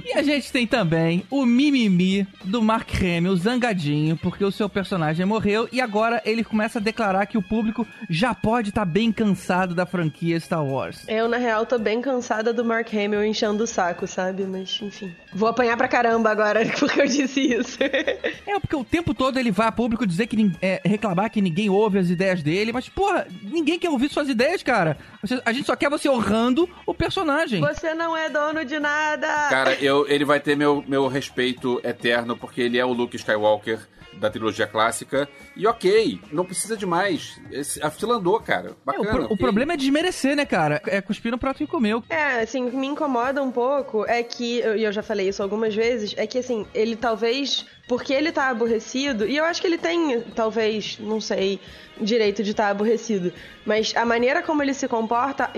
E 0.05 0.13
a 0.13 0.21
gente 0.23 0.51
tem 0.51 0.65
também 0.67 1.23
o 1.29 1.45
mimimi 1.45 2.27
do 2.43 2.61
Mark 2.61 2.89
Hamill, 3.01 3.35
zangadinho, 3.35 4.17
porque 4.17 4.43
o 4.43 4.51
seu 4.51 4.69
personagem 4.69 5.25
morreu 5.25 5.67
e 5.71 5.81
agora 5.81 6.21
ele 6.25 6.43
começa 6.43 6.79
a 6.79 6.81
declarar 6.81 7.25
que 7.25 7.37
o 7.37 7.41
público 7.41 7.85
já 8.09 8.33
pode 8.33 8.69
estar 8.69 8.85
bem 8.85 9.11
cansado 9.11 9.73
da 9.73 9.85
franquia 9.85 10.39
Star 10.39 10.63
Wars. 10.63 11.05
Eu, 11.07 11.27
na 11.27 11.37
real, 11.37 11.65
tô 11.65 11.77
bem 11.79 12.01
cansada 12.01 12.53
do 12.53 12.63
Mark 12.63 12.87
Hamill 12.93 13.23
enchendo 13.25 13.63
o 13.63 13.67
saco, 13.67 14.07
sabe? 14.07 14.43
Mas, 14.43 14.79
enfim. 14.81 15.13
Vou 15.33 15.49
apanhar 15.49 15.75
pra 15.75 15.87
caramba 15.87 16.29
agora 16.29 16.61
porque 16.79 17.01
eu 17.01 17.07
disse 17.07 17.41
isso. 17.41 17.77
É, 17.83 18.59
porque 18.59 18.75
o 18.75 18.83
tempo 18.83 19.13
todo 19.13 19.39
ele 19.39 19.51
vai 19.51 19.67
a 19.67 19.71
público 19.71 20.05
dizer 20.05 20.27
que 20.27 20.51
é, 20.61 20.81
reclamar 20.85 21.29
que 21.31 21.41
ninguém 21.41 21.69
ouve 21.69 21.97
as 21.97 22.09
ideias 22.09 22.43
dele, 22.43 22.71
mas, 22.71 22.87
porra, 22.87 23.27
ninguém 23.41 23.79
quer 23.79 23.89
ouvir 23.89 24.09
suas 24.09 24.29
ideias, 24.29 24.61
cara. 24.61 24.84
Você- 25.21 25.41
a 25.45 25.51
gente 25.53 25.65
só 25.65 25.75
quer 25.75 25.89
você 25.89 26.07
honrando 26.09 26.69
o 26.85 26.93
personagem. 26.93 27.61
Você 27.61 27.93
não 27.93 28.15
é 28.15 28.29
dono 28.29 28.63
de 28.65 28.79
nada! 28.79 29.27
Cara, 29.49 29.73
eu, 29.75 30.05
ele 30.07 30.25
vai 30.25 30.39
ter 30.39 30.55
meu, 30.55 30.83
meu 30.87 31.07
respeito 31.07 31.79
eterno, 31.83 32.35
porque 32.37 32.61
ele 32.61 32.77
é 32.77 32.85
o 32.85 32.93
Luke 32.93 33.15
Skywalker 33.15 33.79
da 34.19 34.29
trilogia 34.29 34.67
clássica. 34.67 35.27
E 35.55 35.65
ok, 35.67 36.19
não 36.31 36.45
precisa 36.45 36.75
de 36.77 36.85
mais. 36.85 37.39
Esse, 37.51 37.81
a 37.83 37.89
fila 37.89 38.15
andou, 38.15 38.39
cara. 38.39 38.69
É, 38.69 38.71
o, 38.71 38.75
Bacana. 38.85 39.09
pro- 39.11 39.21
o 39.23 39.25
ok. 39.25 39.37
problema 39.37 39.73
é 39.73 39.77
desmerecer, 39.77 40.35
né, 40.35 40.45
cara? 40.45 40.81
É 40.87 41.01
cuspir 41.01 41.31
no 41.31 41.37
prato 41.37 41.63
e 41.63 41.67
comer. 41.67 42.01
É, 42.09 42.41
assim, 42.41 42.65
o 42.65 42.71
que 42.71 42.75
me 42.77 42.87
incomoda 42.87 43.41
um 43.41 43.51
pouco 43.51 44.05
é 44.05 44.21
que, 44.23 44.59
e 44.61 44.83
eu 44.83 44.91
já 44.91 45.01
falei 45.03 45.29
isso 45.29 45.41
algumas 45.43 45.73
vezes, 45.75 46.13
é 46.17 46.25
que, 46.27 46.37
assim, 46.39 46.65
ele 46.73 46.95
talvez, 46.95 47.65
porque 47.87 48.13
ele 48.13 48.31
tá 48.31 48.49
aborrecido, 48.49 49.25
e 49.27 49.37
eu 49.37 49.45
acho 49.45 49.61
que 49.61 49.67
ele 49.67 49.77
tem, 49.77 50.21
talvez, 50.35 50.97
não 50.99 51.21
sei, 51.21 51.59
direito 51.99 52.43
de 52.43 52.51
estar 52.51 52.67
aborrecido, 52.69 53.31
mas 53.65 53.93
a 53.95 54.05
maneira 54.05 54.41
como 54.43 54.61
ele 54.61 54.73
se 54.73 54.87
comporta 54.87 55.49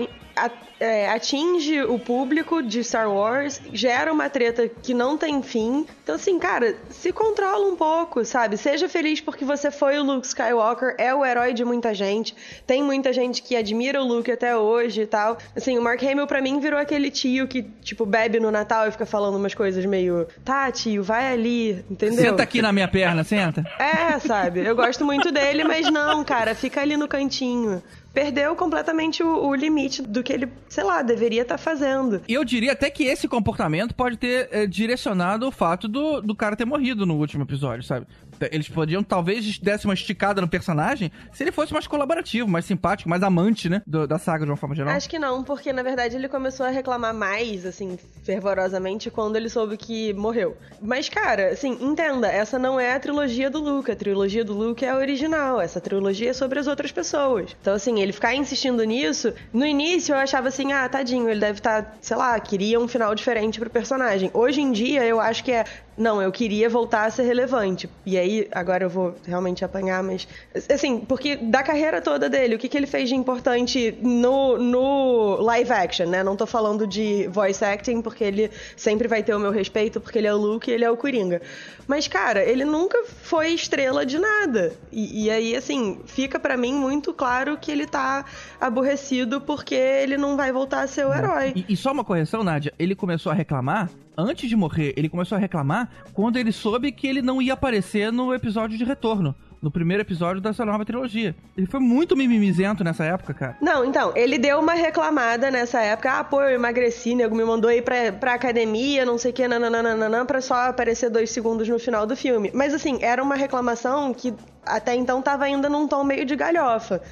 atinge 1.12 1.82
o 1.82 1.98
público 1.98 2.62
de 2.62 2.84
Star 2.84 3.10
Wars, 3.10 3.60
gera 3.72 4.12
uma 4.12 4.30
treta 4.30 4.68
que 4.68 4.94
não 4.94 5.18
tem 5.18 5.42
fim. 5.42 5.86
Então, 6.02 6.14
assim, 6.14 6.38
cara, 6.38 6.76
se 6.90 7.12
controla 7.12 7.66
um 7.66 7.76
pouco, 7.76 8.24
sabe? 8.24 8.56
Seja 8.56 8.88
feliz 8.88 9.20
porque 9.20 9.44
você 9.44 9.70
foi 9.70 9.98
o 9.98 10.04
Luke 10.04 10.26
Skywalker, 10.26 10.94
é 10.96 11.12
o 11.14 11.24
herói 11.24 11.52
de 11.52 11.64
muita 11.64 11.92
gente. 11.92 12.34
Tem 12.66 12.82
muita 12.82 13.12
gente 13.12 13.42
que 13.42 13.56
admira 13.56 14.00
o 14.00 14.06
Luke 14.06 14.30
até 14.30 14.56
hoje 14.56 15.02
e 15.02 15.06
tal. 15.06 15.38
Assim, 15.56 15.76
o 15.76 15.82
Mark 15.82 16.02
Hamill 16.02 16.26
pra 16.26 16.40
mim 16.40 16.60
virou 16.60 16.78
aquele 16.78 17.10
tio 17.10 17.48
que, 17.48 17.62
tipo, 17.82 18.06
bebe 18.06 18.38
no 18.38 18.50
Natal 18.50 18.86
e 18.86 18.92
fica 18.92 19.06
falando 19.06 19.36
umas 19.36 19.54
coisas 19.54 19.84
meio, 19.84 20.26
tá, 20.44 20.70
tio, 20.70 21.02
vai 21.02 21.32
ali, 21.32 21.84
entendeu? 21.90 22.30
Senta 22.30 22.42
aqui 22.42 22.62
na 22.62 22.72
minha 22.72 22.88
perna, 22.88 23.24
senta. 23.24 23.64
É, 23.78 24.18
sabe? 24.20 24.64
Eu 24.64 24.76
gosto 24.76 25.04
muito 25.04 25.32
dele, 25.32 25.64
mas 25.64 25.90
não, 25.90 26.24
cara, 26.24 26.54
fica 26.54 26.80
ali 26.80 26.96
no 26.96 27.08
cantinho. 27.08 27.82
Perdeu 28.12 28.56
completamente 28.56 29.22
o, 29.22 29.46
o 29.46 29.54
limite 29.54 30.02
do 30.02 30.22
que 30.22 30.32
ele, 30.32 30.48
sei 30.68 30.84
lá, 30.84 31.02
deveria 31.02 31.42
estar 31.42 31.58
fazendo. 31.58 32.22
E 32.26 32.34
eu 32.34 32.44
diria 32.44 32.72
até 32.72 32.90
que 32.90 33.04
esse 33.04 33.28
comportamento 33.28 33.94
pode 33.94 34.16
ter 34.16 34.48
eh, 34.50 34.66
direcionado 34.66 35.46
o 35.46 35.50
fato 35.52 35.86
do, 35.86 36.20
do 36.20 36.34
cara 36.34 36.56
ter 36.56 36.64
morrido 36.64 37.04
no 37.04 37.16
último 37.16 37.44
episódio, 37.44 37.84
sabe? 37.84 38.06
Eles 38.50 38.68
podiam 38.68 39.02
talvez 39.02 39.58
desse 39.58 39.84
uma 39.86 39.94
esticada 39.94 40.40
no 40.40 40.48
personagem 40.48 41.10
se 41.32 41.42
ele 41.44 41.52
fosse 41.52 41.72
mais 41.72 41.86
colaborativo, 41.86 42.48
mais 42.48 42.64
simpático, 42.64 43.08
mais 43.08 43.22
amante, 43.22 43.68
né? 43.68 43.82
do- 43.86 44.06
da 44.06 44.18
saga 44.18 44.44
de 44.44 44.50
uma 44.50 44.56
forma 44.56 44.74
geral. 44.74 44.94
Acho 44.94 45.08
que 45.08 45.18
não, 45.18 45.42
porque 45.42 45.72
na 45.72 45.82
verdade 45.82 46.16
ele 46.16 46.28
começou 46.28 46.66
a 46.66 46.68
reclamar 46.70 47.14
mais, 47.14 47.64
assim, 47.66 47.98
fervorosamente 48.22 49.10
quando 49.10 49.36
ele 49.36 49.48
soube 49.48 49.76
que 49.76 50.12
morreu. 50.14 50.56
Mas, 50.80 51.08
cara, 51.08 51.48
assim, 51.50 51.76
entenda, 51.80 52.28
essa 52.28 52.58
não 52.58 52.78
é 52.78 52.94
a 52.94 53.00
trilogia 53.00 53.50
do 53.50 53.58
Luke. 53.60 53.90
A 53.90 53.96
trilogia 53.96 54.44
do 54.44 54.52
Luke 54.54 54.84
é 54.84 54.90
a 54.90 54.96
original. 54.96 55.60
Essa 55.60 55.80
trilogia 55.80 56.30
é 56.30 56.32
sobre 56.32 56.58
as 56.58 56.66
outras 56.66 56.92
pessoas. 56.92 57.56
Então, 57.60 57.74
assim, 57.74 58.00
ele 58.00 58.12
ficar 58.12 58.34
insistindo 58.34 58.84
nisso, 58.84 59.32
no 59.52 59.66
início 59.66 60.14
eu 60.14 60.18
achava 60.18 60.48
assim, 60.48 60.72
ah, 60.72 60.88
tadinho, 60.88 61.28
ele 61.28 61.40
deve 61.40 61.58
estar, 61.58 61.96
sei 62.00 62.16
lá, 62.16 62.38
queria 62.38 62.78
um 62.78 62.86
final 62.86 63.14
diferente 63.14 63.58
pro 63.58 63.68
personagem. 63.70 64.30
Hoje 64.32 64.60
em 64.60 64.70
dia 64.72 65.04
eu 65.04 65.20
acho 65.20 65.42
que 65.42 65.52
é. 65.52 65.64
Não, 65.96 66.22
eu 66.22 66.30
queria 66.30 66.68
voltar 66.70 67.06
a 67.06 67.10
ser 67.10 67.24
relevante. 67.24 67.90
E 68.06 68.16
aí, 68.16 68.27
agora 68.52 68.84
eu 68.84 68.90
vou 68.90 69.14
realmente 69.26 69.64
apanhar, 69.64 70.02
mas. 70.02 70.26
Assim, 70.72 71.00
porque 71.00 71.36
da 71.36 71.62
carreira 71.62 72.00
toda 72.00 72.28
dele, 72.28 72.54
o 72.54 72.58
que, 72.58 72.68
que 72.68 72.76
ele 72.76 72.86
fez 72.86 73.08
de 73.08 73.14
importante 73.14 73.96
no, 74.02 74.58
no 74.58 75.36
live 75.40 75.72
action, 75.72 76.06
né? 76.06 76.22
Não 76.22 76.36
tô 76.36 76.46
falando 76.46 76.86
de 76.86 77.26
voice 77.28 77.64
acting, 77.64 78.02
porque 78.02 78.24
ele 78.24 78.50
sempre 78.76 79.08
vai 79.08 79.22
ter 79.22 79.34
o 79.34 79.38
meu 79.38 79.50
respeito, 79.50 80.00
porque 80.00 80.18
ele 80.18 80.26
é 80.26 80.34
o 80.34 80.36
Luke 80.36 80.70
e 80.70 80.74
ele 80.74 80.84
é 80.84 80.90
o 80.90 80.96
Coringa. 80.96 81.40
Mas, 81.86 82.06
cara, 82.06 82.42
ele 82.44 82.64
nunca 82.64 83.04
foi 83.04 83.48
estrela 83.48 84.04
de 84.04 84.18
nada. 84.18 84.72
E, 84.92 85.24
e 85.24 85.30
aí, 85.30 85.56
assim, 85.56 86.00
fica 86.06 86.38
pra 86.38 86.56
mim 86.56 86.74
muito 86.74 87.14
claro 87.14 87.56
que 87.56 87.70
ele 87.70 87.86
tá 87.86 88.24
aborrecido 88.60 89.40
porque 89.40 89.74
ele 89.74 90.16
não 90.16 90.36
vai 90.36 90.52
voltar 90.52 90.82
a 90.82 90.86
ser 90.86 91.06
o 91.06 91.14
herói. 91.14 91.52
E, 91.56 91.72
e 91.72 91.76
só 91.76 91.92
uma 91.92 92.04
correção, 92.04 92.44
Nádia, 92.44 92.72
ele 92.78 92.94
começou 92.94 93.32
a 93.32 93.34
reclamar, 93.34 93.90
antes 94.18 94.48
de 94.48 94.56
morrer, 94.56 94.92
ele 94.96 95.08
começou 95.08 95.36
a 95.36 95.38
reclamar 95.38 95.88
quando 96.12 96.36
ele 96.36 96.50
soube 96.50 96.90
que 96.90 97.06
ele 97.06 97.22
não 97.22 97.40
ia 97.40 97.52
aparecer 97.52 98.10
no 98.10 98.34
episódio 98.34 98.76
de 98.76 98.82
retorno. 98.82 99.32
No 99.60 99.72
primeiro 99.72 100.02
episódio 100.02 100.40
dessa 100.40 100.64
nova 100.64 100.84
trilogia. 100.84 101.34
Ele 101.56 101.66
foi 101.66 101.80
muito 101.80 102.16
mimimizento 102.16 102.84
nessa 102.84 103.04
época, 103.04 103.34
cara. 103.34 103.56
Não, 103.60 103.84
então, 103.84 104.12
ele 104.14 104.38
deu 104.38 104.60
uma 104.60 104.74
reclamada 104.74 105.50
nessa 105.50 105.80
época. 105.80 106.12
Ah, 106.12 106.22
pô, 106.22 106.40
eu 106.42 106.50
emagreci, 106.50 107.16
nego 107.16 107.34
me 107.34 107.44
mandou 107.44 107.68
ir 107.68 107.82
pra, 107.82 108.12
pra 108.12 108.34
academia, 108.34 109.04
não 109.04 109.18
sei 109.18 109.32
o 109.32 109.34
que, 109.34 109.48
nananana, 109.48 110.24
pra 110.24 110.40
só 110.40 110.68
aparecer 110.68 111.10
dois 111.10 111.30
segundos 111.30 111.68
no 111.68 111.76
final 111.76 112.06
do 112.06 112.14
filme. 112.14 112.52
Mas, 112.54 112.72
assim, 112.72 113.00
era 113.02 113.20
uma 113.20 113.34
reclamação 113.34 114.14
que 114.14 114.32
até 114.64 114.94
então 114.94 115.20
tava 115.20 115.44
ainda 115.44 115.68
num 115.68 115.88
tom 115.88 116.04
meio 116.04 116.24
de 116.24 116.36
galhofa. 116.36 117.02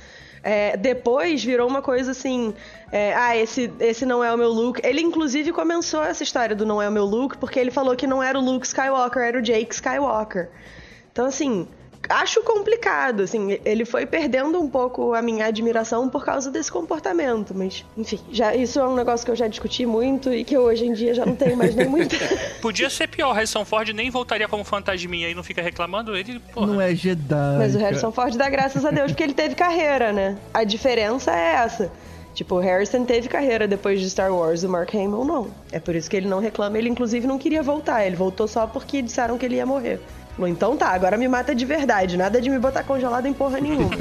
É, 0.42 0.77
depois 0.77 1.42
virou 1.42 1.68
uma 1.68 1.83
coisa 1.83 2.12
assim, 2.12 2.55
é, 2.92 3.14
ah, 3.14 3.37
esse, 3.37 3.70
esse 3.81 4.07
não 4.07 4.22
é 4.22 4.33
o 4.33 4.38
meu 4.38 4.51
look. 4.51 4.81
Ele, 4.85 5.01
inclusive, 5.01 5.53
começou 5.53 6.03
essa 6.03 6.22
história 6.22 6.55
do 6.55 6.64
não 6.64 6.81
é 6.81 6.88
o 6.88 6.92
meu 6.92 7.05
look, 7.05 7.37
porque 7.38 7.59
ele 7.59 7.70
falou 7.70 7.96
que 7.96 8.07
não 8.07 8.22
era 8.22 8.38
o 8.38 8.42
Luke 8.42 8.66
Skywalker, 8.66 9.22
era 9.22 9.38
o 9.38 9.42
Jake 9.42 9.75
Skywalker. 9.75 10.49
Então, 11.11 11.27
assim, 11.27 11.66
acho 12.09 12.42
complicado, 12.42 13.23
assim, 13.23 13.59
ele 13.64 13.85
foi 13.85 14.07
perdendo 14.07 14.61
um 14.61 14.69
pouco 14.69 15.14
a 15.14 15.23
minha 15.23 15.47
admiração 15.47 16.09
por 16.09 16.25
causa 16.25 16.51
desse 16.51 16.71
comportamento, 16.71 17.55
mas, 17.55 17.85
enfim, 17.97 18.21
já, 18.31 18.55
isso 18.55 18.79
é 18.79 18.87
um 18.87 18.95
negócio 18.95 19.25
que 19.25 19.31
eu 19.31 19.37
já 19.37 19.47
discuti 19.47 19.87
muito 19.87 20.33
e 20.33 20.45
que 20.45 20.57
hoje 20.57 20.87
em 20.87 20.92
dia 20.92 21.14
já 21.14 21.25
não 21.25 21.37
tenho 21.37 21.57
mais 21.57 21.75
nem 21.75 21.88
muito. 21.88 22.16
Podia 22.61 22.90
ser 22.90 23.09
pior, 23.09 23.33
Harrison 23.33 23.64
Ford 23.64 23.88
nem 23.90 24.11
voltaria 24.11 24.49
como 24.49 24.64
fantasminha 24.64 25.29
e 25.29 25.35
não 25.35 25.42
fica 25.42 25.62
reclamando. 25.62 26.16
Ele, 26.16 26.38
porra. 26.53 26.66
Não 26.66 26.81
é 26.81 26.95
Jedi. 26.95 27.59
mas 27.59 27.75
o. 27.75 27.79
Harrison 27.79 28.12
Ford 28.12 28.37
dá 28.37 28.49
graças 28.49 28.85
a 28.85 28.90
Deus 28.90 29.12
porque 29.12 29.23
ele 29.23 29.35
teve 29.35 29.55
carreira, 29.55 30.12
né? 30.12 30.37
A 30.53 30.64
diferença 30.64 31.31
é 31.31 31.55
essa. 31.55 31.90
Tipo, 32.35 32.57
o 32.57 32.59
Harrison 32.59 33.05
teve 33.05 33.29
carreira 33.29 33.66
depois 33.66 33.99
de 33.99 34.11
Star 34.11 34.31
Wars, 34.31 34.62
o 34.62 34.69
Mark 34.69 34.95
Hamill 34.95 35.25
não. 35.25 35.51
É 35.73 35.81
por 35.81 35.95
isso 35.97 36.11
que 36.11 36.16
ele 36.16 36.29
não 36.29 36.38
reclama. 36.38 36.77
Ele, 36.77 36.90
inclusive, 36.90 37.27
não 37.27 37.38
queria 37.38 37.62
voltar. 37.62 38.05
Ele 38.07 38.14
voltou 38.14 38.47
só 38.47 38.66
porque 38.66 39.01
disseram 39.01 39.38
que 39.38 39.47
ele 39.47 39.57
ia 39.57 39.64
morrer. 39.64 40.01
Falou, 40.37 40.49
então 40.49 40.77
tá, 40.77 40.90
agora 40.90 41.16
me 41.16 41.27
mata 41.27 41.55
de 41.55 41.64
verdade. 41.64 42.16
Nada 42.16 42.40
de 42.40 42.51
me 42.51 42.59
botar 42.59 42.83
congelado 42.83 43.27
em 43.27 43.33
porra 43.33 43.59
nenhuma. 43.59 43.90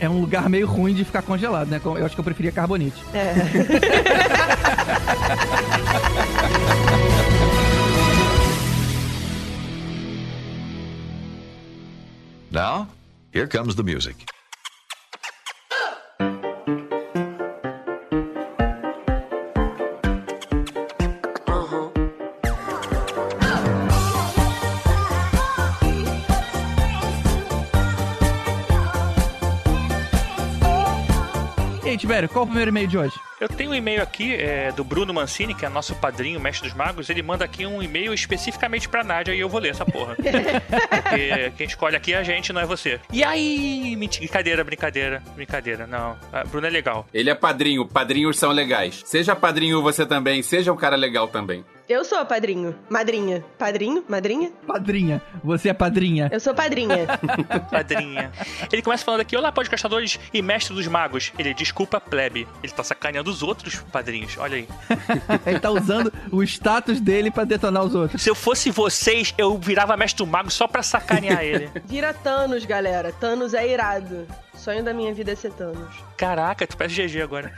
É 0.00 0.08
um 0.08 0.20
lugar 0.20 0.48
meio 0.48 0.66
ruim 0.66 0.94
de 0.94 1.04
ficar 1.04 1.22
congelado, 1.22 1.68
né? 1.68 1.80
Eu 1.84 2.04
acho 2.04 2.16
que 2.16 2.20
eu 2.20 2.24
preferia 2.24 2.50
carbonite. 2.50 3.00
É. 3.14 3.34
Now, 12.50 12.88
here 13.32 13.46
comes 13.46 13.76
the 13.76 13.84
music. 13.84 14.26
E 31.84 31.88
aí, 31.88 31.98
Tibério, 31.98 32.28
qual 32.28 32.44
o 32.44 32.46
primeiro 32.46 32.70
e-mail 32.70 32.86
de 32.86 32.96
hoje? 32.96 33.14
Eu 33.42 33.48
tenho 33.48 33.72
um 33.72 33.74
e-mail 33.74 34.00
aqui 34.00 34.36
é, 34.36 34.70
do 34.70 34.84
Bruno 34.84 35.12
Mancini, 35.12 35.52
que 35.52 35.66
é 35.66 35.68
nosso 35.68 35.96
padrinho, 35.96 36.38
mestre 36.38 36.68
dos 36.68 36.78
magos. 36.78 37.10
Ele 37.10 37.22
manda 37.24 37.44
aqui 37.44 37.66
um 37.66 37.82
e-mail 37.82 38.14
especificamente 38.14 38.88
pra 38.88 39.02
Nádia 39.02 39.34
e 39.34 39.40
eu 39.40 39.48
vou 39.48 39.58
ler 39.58 39.70
essa 39.70 39.84
porra. 39.84 40.14
Porque 40.88 41.52
quem 41.56 41.66
escolhe 41.66 41.96
aqui 41.96 42.12
é 42.14 42.18
a 42.18 42.22
gente, 42.22 42.52
não 42.52 42.60
é 42.60 42.66
você. 42.66 43.00
E 43.12 43.24
aí? 43.24 43.96
Mentira, 43.96 44.20
brincadeira, 44.22 44.62
brincadeira, 44.62 45.22
brincadeira. 45.34 45.86
Não, 45.88 46.16
Ah, 46.32 46.44
Bruno 46.44 46.68
é 46.68 46.70
legal. 46.70 47.04
Ele 47.12 47.30
é 47.30 47.34
padrinho, 47.34 47.84
padrinhos 47.84 48.38
são 48.38 48.52
legais. 48.52 49.02
Seja 49.04 49.34
padrinho 49.34 49.82
você 49.82 50.06
também, 50.06 50.40
seja 50.40 50.72
um 50.72 50.76
cara 50.76 50.94
legal 50.94 51.26
também. 51.26 51.64
Eu 51.88 52.04
sou 52.04 52.24
padrinho. 52.24 52.74
Madrinha. 52.88 53.44
Padrinho? 53.58 54.04
Madrinha? 54.08 54.52
Padrinha. 54.66 55.20
Você 55.42 55.68
é 55.68 55.74
padrinha. 55.74 56.30
Eu 56.32 56.38
sou 56.38 56.54
padrinha. 56.54 57.06
Padrinha. 57.70 58.30
Ele 58.72 58.82
começa 58.82 59.04
falando 59.04 59.20
aqui: 59.20 59.36
Olá, 59.36 59.50
podcastadores 59.50 60.18
e 60.32 60.40
mestre 60.40 60.74
dos 60.74 60.86
magos. 60.86 61.32
Ele 61.38 61.52
desculpa, 61.52 62.00
plebe. 62.00 62.46
Ele 62.62 62.72
tá 62.72 62.84
sacaneando 62.84 63.31
os 63.32 63.42
outros 63.42 63.76
padrinhos. 63.92 64.36
Olha 64.38 64.56
aí. 64.56 64.68
Ele 65.46 65.58
tá 65.58 65.70
usando 65.70 66.12
o 66.30 66.42
status 66.42 67.00
dele 67.00 67.30
pra 67.30 67.44
detonar 67.44 67.82
os 67.84 67.94
outros. 67.94 68.22
Se 68.22 68.30
eu 68.30 68.34
fosse 68.34 68.70
vocês, 68.70 69.34
eu 69.36 69.58
virava 69.58 69.96
mestre 69.96 70.24
do 70.24 70.30
mago 70.30 70.50
só 70.50 70.68
pra 70.68 70.82
sacanear 70.82 71.42
ele. 71.44 71.70
Vira 71.86 72.12
Thanos, 72.14 72.64
galera. 72.64 73.12
Thanos 73.12 73.54
é 73.54 73.66
irado. 73.68 74.26
Sonho 74.54 74.84
da 74.84 74.92
minha 74.92 75.12
vida 75.12 75.32
é 75.32 75.34
ser 75.34 75.52
Thanos. 75.52 75.94
Caraca, 76.16 76.66
tu 76.66 76.76
parece 76.76 77.06
GG 77.06 77.22
agora. 77.22 77.52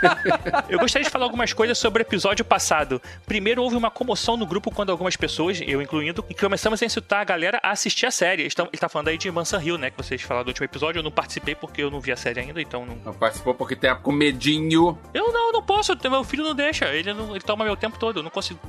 eu 0.70 0.78
gostaria 0.78 1.04
de 1.04 1.10
falar 1.10 1.24
algumas 1.24 1.52
coisas 1.52 1.76
sobre 1.76 2.02
o 2.02 2.04
episódio 2.04 2.44
passado. 2.44 3.02
Primeiro, 3.26 3.62
houve 3.62 3.76
uma 3.76 3.90
comoção 3.90 4.36
no 4.36 4.46
grupo 4.46 4.70
quando 4.70 4.90
algumas 4.90 5.16
pessoas, 5.16 5.60
eu 5.66 5.82
incluindo, 5.82 6.24
e 6.30 6.34
começamos 6.34 6.82
a 6.82 6.86
insultar 6.86 7.20
a 7.20 7.24
galera 7.24 7.60
a 7.62 7.72
assistir 7.72 8.06
a 8.06 8.10
série. 8.10 8.42
Ele 8.42 8.78
tá 8.78 8.88
falando 8.88 9.08
aí 9.08 9.18
de 9.18 9.30
Manson 9.30 9.60
Hill, 9.60 9.78
né? 9.78 9.90
Que 9.90 9.96
vocês 9.96 10.22
falaram 10.22 10.44
do 10.44 10.48
último 10.48 10.64
episódio. 10.64 11.00
Eu 11.00 11.02
não 11.02 11.10
participei 11.10 11.54
porque 11.54 11.82
eu 11.82 11.90
não 11.90 12.00
vi 12.00 12.12
a 12.12 12.16
série 12.16 12.40
ainda, 12.40 12.62
então 12.62 12.86
não. 12.86 12.96
Não 13.04 13.12
participou 13.12 13.54
porque 13.54 13.76
tem 13.76 13.94
com 13.96 14.12
medinho. 14.12 14.98
Eu 15.12 15.32
não, 15.32 15.52
não 15.52 15.62
posso. 15.62 15.96
Meu 16.08 16.24
filho 16.24 16.44
não 16.44 16.54
deixa. 16.54 16.86
Ele, 16.86 17.12
não, 17.12 17.30
ele 17.30 17.44
toma 17.44 17.64
meu 17.64 17.76
tempo 17.76 17.98
todo. 17.98 18.20
Eu 18.20 18.22
não 18.22 18.30
consigo. 18.30 18.60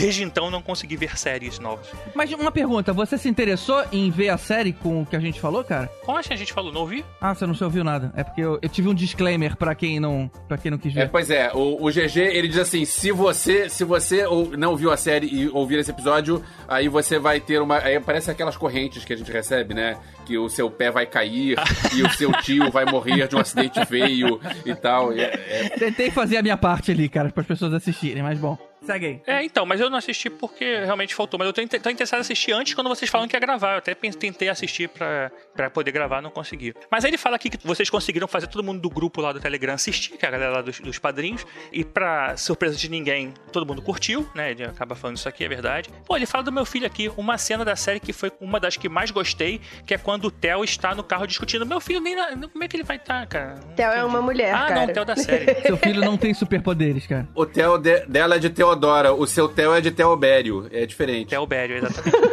Desde 0.00 0.22
então, 0.22 0.50
não 0.50 0.62
consegui 0.62 0.96
ver 0.96 1.18
séries 1.18 1.58
novas. 1.58 1.86
Mas 2.14 2.32
uma 2.32 2.50
pergunta: 2.50 2.92
você 2.92 3.18
se 3.18 3.28
interessou 3.28 3.84
em 3.92 4.10
ver 4.10 4.30
a 4.30 4.38
série 4.38 4.72
com 4.72 5.02
o 5.02 5.06
que 5.06 5.16
a 5.16 5.20
gente 5.20 5.40
falou, 5.40 5.62
cara? 5.62 5.88
Como 6.04 6.18
assim 6.18 6.32
a 6.32 6.36
gente 6.36 6.52
falou? 6.52 6.72
Não 6.72 6.82
ouvi? 6.82 7.04
Ah, 7.20 7.34
você 7.34 7.46
não 7.46 7.54
se 7.54 7.62
ouviu 7.62 7.84
nada. 7.84 8.12
É 8.16 8.24
porque 8.24 8.40
eu, 8.40 8.58
eu 8.62 8.68
tive 8.68 8.88
um 8.88 8.94
disclaimer 8.94 9.56
pra 9.56 9.74
quem 9.74 10.00
não, 10.00 10.30
pra 10.48 10.56
quem 10.56 10.70
não 10.70 10.78
quis 10.78 10.92
ver. 10.92 11.02
É, 11.02 11.06
pois 11.06 11.30
é, 11.30 11.50
o, 11.52 11.84
o 11.84 11.90
GG 11.90 12.18
ele 12.18 12.48
diz 12.48 12.58
assim: 12.58 12.84
se 12.84 13.12
você, 13.12 13.68
se 13.68 13.84
você 13.84 14.24
ou, 14.26 14.56
não 14.56 14.76
viu 14.76 14.90
a 14.90 14.96
série 14.96 15.26
e 15.26 15.48
ouvir 15.48 15.78
esse 15.78 15.90
episódio, 15.90 16.42
aí 16.68 16.88
você 16.88 17.18
vai 17.18 17.40
ter 17.40 17.60
uma. 17.60 17.78
Aí 17.78 18.00
parece 18.00 18.30
aquelas 18.30 18.56
correntes 18.56 19.04
que 19.04 19.12
a 19.12 19.16
gente 19.16 19.30
recebe, 19.30 19.74
né? 19.74 19.96
Que 20.24 20.38
o 20.38 20.48
seu 20.48 20.70
pé 20.70 20.90
vai 20.90 21.06
cair 21.06 21.56
e 21.94 22.02
o 22.02 22.10
seu 22.10 22.32
tio 22.32 22.70
vai 22.70 22.84
morrer 22.84 23.28
de 23.28 23.36
um 23.36 23.40
acidente 23.40 23.84
feio 23.86 24.40
e 24.64 24.74
tal. 24.74 25.12
É, 25.12 25.34
é... 25.48 25.68
Tentei 25.78 26.10
fazer 26.10 26.36
a 26.36 26.42
minha 26.42 26.56
parte 26.56 26.90
ali, 26.90 27.08
cara, 27.08 27.30
para 27.30 27.42
as 27.42 27.46
pessoas 27.46 27.74
assistirem, 27.74 28.22
mas 28.22 28.38
bom. 28.38 28.69
Segue 28.82 29.06
aí. 29.06 29.22
É, 29.26 29.44
então, 29.44 29.66
mas 29.66 29.80
eu 29.80 29.90
não 29.90 29.98
assisti 29.98 30.30
porque 30.30 30.84
realmente 30.84 31.14
faltou. 31.14 31.38
Mas 31.38 31.46
eu 31.46 31.52
tô, 31.52 31.60
tô 31.78 31.90
interessado 31.90 32.18
em 32.18 32.22
assistir 32.22 32.52
antes 32.52 32.74
quando 32.74 32.88
vocês 32.88 33.10
falam 33.10 33.28
que 33.28 33.36
ia 33.36 33.40
gravar. 33.40 33.72
Eu 33.72 33.78
até 33.78 33.94
tentei 33.94 34.48
assistir 34.48 34.88
pra, 34.88 35.30
pra 35.54 35.70
poder 35.70 35.92
gravar, 35.92 36.20
não 36.20 36.30
consegui. 36.30 36.74
Mas 36.90 37.04
aí 37.04 37.10
ele 37.10 37.18
fala 37.18 37.36
aqui 37.36 37.50
que 37.50 37.66
vocês 37.66 37.90
conseguiram 37.90 38.26
fazer 38.26 38.46
todo 38.46 38.64
mundo 38.64 38.80
do 38.80 38.90
grupo 38.90 39.20
lá 39.20 39.32
do 39.32 39.40
Telegram 39.40 39.74
assistir, 39.74 40.16
que 40.16 40.24
é 40.24 40.28
a 40.28 40.32
galera 40.32 40.52
lá 40.52 40.62
dos, 40.62 40.80
dos 40.80 40.98
padrinhos. 40.98 41.46
E 41.72 41.84
pra 41.84 42.36
surpresa 42.36 42.76
de 42.76 42.88
ninguém, 42.88 43.34
todo 43.52 43.66
mundo 43.66 43.82
curtiu, 43.82 44.28
né? 44.34 44.50
Ele 44.52 44.64
acaba 44.64 44.94
falando 44.94 45.16
isso 45.16 45.28
aqui, 45.28 45.44
é 45.44 45.48
verdade. 45.48 45.90
Pô, 46.06 46.16
ele 46.16 46.26
fala 46.26 46.44
do 46.44 46.52
meu 46.52 46.64
filho 46.64 46.86
aqui, 46.86 47.10
uma 47.16 47.38
cena 47.38 47.64
da 47.64 47.76
série 47.76 48.00
que 48.00 48.12
foi 48.12 48.32
uma 48.40 48.58
das 48.58 48.76
que 48.76 48.88
mais 48.88 49.10
gostei, 49.10 49.60
que 49.86 49.94
é 49.94 49.98
quando 49.98 50.26
o 50.26 50.30
Theo 50.30 50.64
está 50.64 50.94
no 50.94 51.02
carro 51.02 51.26
discutindo. 51.26 51.66
Meu 51.66 51.80
filho 51.80 52.00
nem. 52.00 52.16
Na, 52.16 52.36
como 52.48 52.64
é 52.64 52.68
que 52.68 52.76
ele 52.76 52.84
vai 52.84 52.96
estar, 52.96 53.20
tá, 53.20 53.26
cara? 53.26 53.54
Theo 53.76 53.90
é 53.90 54.04
uma 54.04 54.22
mulher. 54.22 54.54
Ah, 54.54 54.66
cara. 54.66 54.74
não, 54.74 54.84
o 54.84 54.92
Theo 54.92 55.04
da 55.04 55.16
série. 55.16 55.60
Seu 55.62 55.76
filho 55.76 56.00
não 56.00 56.16
tem 56.16 56.32
superpoderes, 56.32 57.06
cara. 57.06 57.28
O 57.34 57.44
Theo 57.44 57.78
de, 57.78 58.06
dela 58.06 58.36
é 58.36 58.38
de 58.38 58.50
Teodora, 58.70 59.12
o 59.12 59.26
seu 59.26 59.48
Theo 59.48 59.74
é 59.74 59.80
de 59.80 59.90
Teobério, 59.90 60.68
é 60.70 60.86
diferente. 60.86 61.30
Teobério, 61.30 61.76
exatamente. 61.76 62.16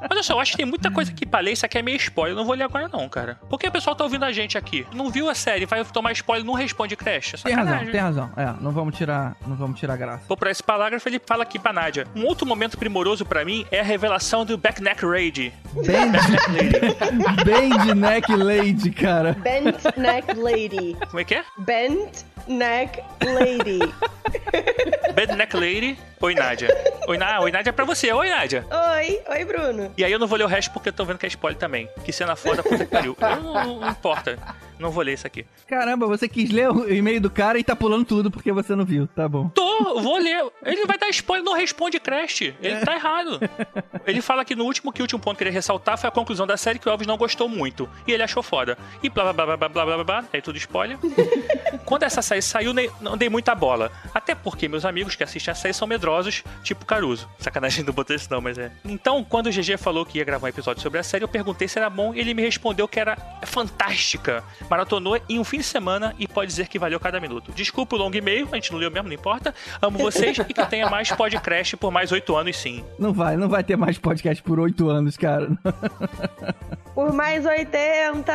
Mas 0.00 0.10
olha 0.10 0.22
só, 0.22 0.34
eu 0.34 0.40
acho 0.40 0.52
que 0.52 0.56
tem 0.58 0.66
muita 0.66 0.90
coisa 0.90 1.10
aqui 1.10 1.26
pra 1.26 1.40
ler, 1.40 1.52
isso 1.52 1.66
aqui 1.66 1.76
é 1.76 1.82
meio 1.82 1.96
spoiler, 1.96 2.32
eu 2.32 2.36
não 2.38 2.46
vou 2.46 2.54
ler 2.54 2.64
agora 2.64 2.88
não, 2.90 3.08
cara. 3.08 3.38
Porque 3.48 3.66
o 3.66 3.72
pessoal 3.72 3.94
tá 3.94 4.04
ouvindo 4.04 4.24
a 4.24 4.32
gente 4.32 4.56
aqui, 4.56 4.86
não 4.94 5.10
viu 5.10 5.28
a 5.28 5.34
série, 5.34 5.66
vai 5.66 5.84
tomar 5.84 6.12
spoiler, 6.12 6.46
não 6.46 6.54
responde 6.54 6.96
Crash. 6.96 7.34
É 7.34 7.36
tem 7.38 7.54
razão, 7.54 7.86
tem 7.86 8.00
razão. 8.00 8.30
É, 8.36 8.54
não 8.60 8.70
vamos 8.70 8.96
tirar, 8.96 9.36
não 9.46 9.56
vamos 9.56 9.78
tirar 9.78 9.96
graça. 9.96 10.24
Vou 10.26 10.36
pra 10.36 10.50
esse 10.50 10.62
parágrafo, 10.62 11.06
ele 11.08 11.20
fala 11.26 11.42
aqui 11.42 11.58
pra 11.58 11.72
Nádia. 11.72 12.06
Um 12.14 12.24
outro 12.24 12.46
momento 12.46 12.78
primoroso 12.78 13.26
pra 13.26 13.44
mim 13.44 13.66
é 13.70 13.80
a 13.80 13.84
revelação 13.84 14.44
do 14.44 14.56
Backneck 14.56 15.04
Raid. 15.04 15.52
Bend, 15.74 16.18
Bend 17.44 17.94
Neck 17.94 18.34
Lady, 18.34 18.90
cara. 18.90 19.32
Bent 19.32 19.96
Neck 19.96 20.32
Lady. 20.34 20.96
Como 21.08 21.20
é 21.20 21.24
que 21.24 21.34
é? 21.34 21.44
Bent 21.58 22.24
Neck 22.46 23.02
Lady. 23.24 23.78
Bad 25.14 25.36
Neck 25.36 25.54
Lady. 25.54 25.98
Oi, 26.20 26.34
Nádia. 26.34 26.68
Oi, 27.06 27.18
Nádia. 27.18 27.40
Oi, 27.40 27.50
Nádia 27.52 27.70
é 27.70 27.72
pra 27.72 27.84
você.Oi, 27.84 28.28
Nádia. 28.28 28.66
Oi. 28.96 29.20
Oi, 29.28 29.44
Bruno. 29.44 29.92
E 29.96 30.04
aí 30.04 30.10
eu 30.10 30.18
não 30.18 30.26
vou 30.26 30.38
ler 30.38 30.44
o 30.44 30.48
resto 30.48 30.72
porque 30.72 30.88
eu 30.88 30.92
tô 30.92 31.04
vendo 31.04 31.18
que 31.18 31.26
é 31.26 31.28
spoiler 31.28 31.58
também. 31.58 31.88
Que 32.04 32.12
cena 32.12 32.34
foda, 32.34 32.62
puta 32.62 32.78
que 32.84 32.90
pariu. 32.90 33.16
Eu 33.20 33.42
não, 33.42 33.80
não 33.80 33.90
importa. 33.90 34.38
Não 34.78 34.90
vou 34.90 35.04
ler 35.04 35.14
isso 35.14 35.26
aqui. 35.26 35.46
Caramba, 35.68 36.06
você 36.06 36.28
quis 36.28 36.50
ler 36.50 36.68
o 36.70 36.92
e-mail 36.92 37.20
do 37.20 37.30
cara 37.30 37.58
e 37.58 37.64
tá 37.64 37.76
pulando 37.76 38.04
tudo 38.04 38.30
porque 38.30 38.52
você 38.52 38.74
não 38.74 38.84
viu. 38.84 39.06
Tá 39.06 39.28
bom. 39.28 39.48
Tô, 39.48 39.63
vou 40.00 40.18
ler. 40.18 40.44
Ele 40.64 40.86
vai 40.86 40.98
dar 40.98 41.08
spoiler, 41.10 41.44
não 41.44 41.54
responde 41.54 41.98
Crash. 41.98 42.42
Ele 42.42 42.80
tá 42.84 42.94
errado. 42.94 43.40
Ele 44.06 44.20
fala 44.20 44.42
aqui 44.42 44.54
no 44.54 44.64
último 44.64 44.92
que 44.92 45.00
o 45.00 45.04
último 45.04 45.20
ponto 45.20 45.36
que 45.38 45.44
ele 45.44 45.50
ressaltar 45.50 45.98
foi 45.98 46.08
a 46.08 46.10
conclusão 46.10 46.46
da 46.46 46.56
série 46.56 46.78
que 46.78 46.88
o 46.88 46.90
Elvis 46.90 47.06
não 47.06 47.16
gostou 47.16 47.48
muito. 47.48 47.88
E 48.06 48.12
ele 48.12 48.22
achou 48.22 48.42
foda. 48.42 48.76
E 49.02 49.08
blá 49.08 49.32
blá 49.32 49.46
blá 49.46 49.56
blá 49.56 49.68
blá 49.68 49.84
blá 49.84 49.94
blá 49.96 50.04
blá. 50.04 50.24
Aí 50.32 50.42
tudo 50.42 50.56
spoiler. 50.58 50.98
Quando 51.84 52.02
essa 52.02 52.22
série 52.22 52.42
saiu, 52.42 52.72
não 53.00 53.16
dei 53.16 53.28
muita 53.28 53.54
bola. 53.54 53.90
Até 54.12 54.34
porque 54.34 54.68
meus 54.68 54.84
amigos 54.84 55.16
que 55.16 55.22
assistem 55.22 55.52
a 55.52 55.54
série 55.54 55.74
são 55.74 55.86
medrosos, 55.86 56.42
tipo 56.62 56.84
Caruso. 56.84 57.28
Sacanagem, 57.38 57.84
não 57.84 57.92
botei 57.92 58.16
isso 58.16 58.28
não, 58.30 58.40
mas 58.40 58.58
é. 58.58 58.70
Então, 58.84 59.24
quando 59.24 59.46
o 59.46 59.50
GG 59.50 59.78
falou 59.78 60.04
que 60.04 60.18
ia 60.18 60.24
gravar 60.24 60.46
um 60.46 60.50
episódio 60.50 60.82
sobre 60.82 60.98
a 60.98 61.02
série, 61.02 61.24
eu 61.24 61.28
perguntei 61.28 61.68
se 61.68 61.78
era 61.78 61.90
bom 61.90 62.14
e 62.14 62.20
ele 62.20 62.34
me 62.34 62.42
respondeu 62.42 62.86
que 62.88 62.98
era 62.98 63.16
fantástica. 63.44 64.42
Maratonou 64.68 65.20
em 65.28 65.38
um 65.38 65.44
fim 65.44 65.58
de 65.58 65.64
semana 65.64 66.14
e 66.18 66.26
pode 66.26 66.48
dizer 66.48 66.68
que 66.68 66.78
valeu 66.78 66.98
cada 66.98 67.20
minuto. 67.20 67.52
Desculpa 67.52 67.96
o 67.96 67.98
longo 67.98 68.16
e-mail, 68.16 68.48
a 68.50 68.54
gente 68.56 68.72
não 68.72 68.78
leu 68.78 68.90
mesmo, 68.90 69.08
não 69.08 69.14
importa. 69.14 69.54
Amo 69.80 69.98
vocês 69.98 70.38
e 70.38 70.44
que 70.44 70.66
tenha 70.66 70.88
mais 70.88 71.10
podcast 71.10 71.76
por 71.76 71.90
mais 71.90 72.12
oito 72.12 72.36
anos, 72.36 72.56
sim. 72.56 72.84
Não 72.98 73.12
vai, 73.12 73.36
não 73.36 73.48
vai 73.48 73.62
ter 73.64 73.76
mais 73.76 73.98
podcast 73.98 74.42
por 74.42 74.58
oito 74.60 74.88
anos, 74.88 75.16
cara. 75.16 75.48
Por 76.94 77.12
mais 77.12 77.44
80! 77.44 78.32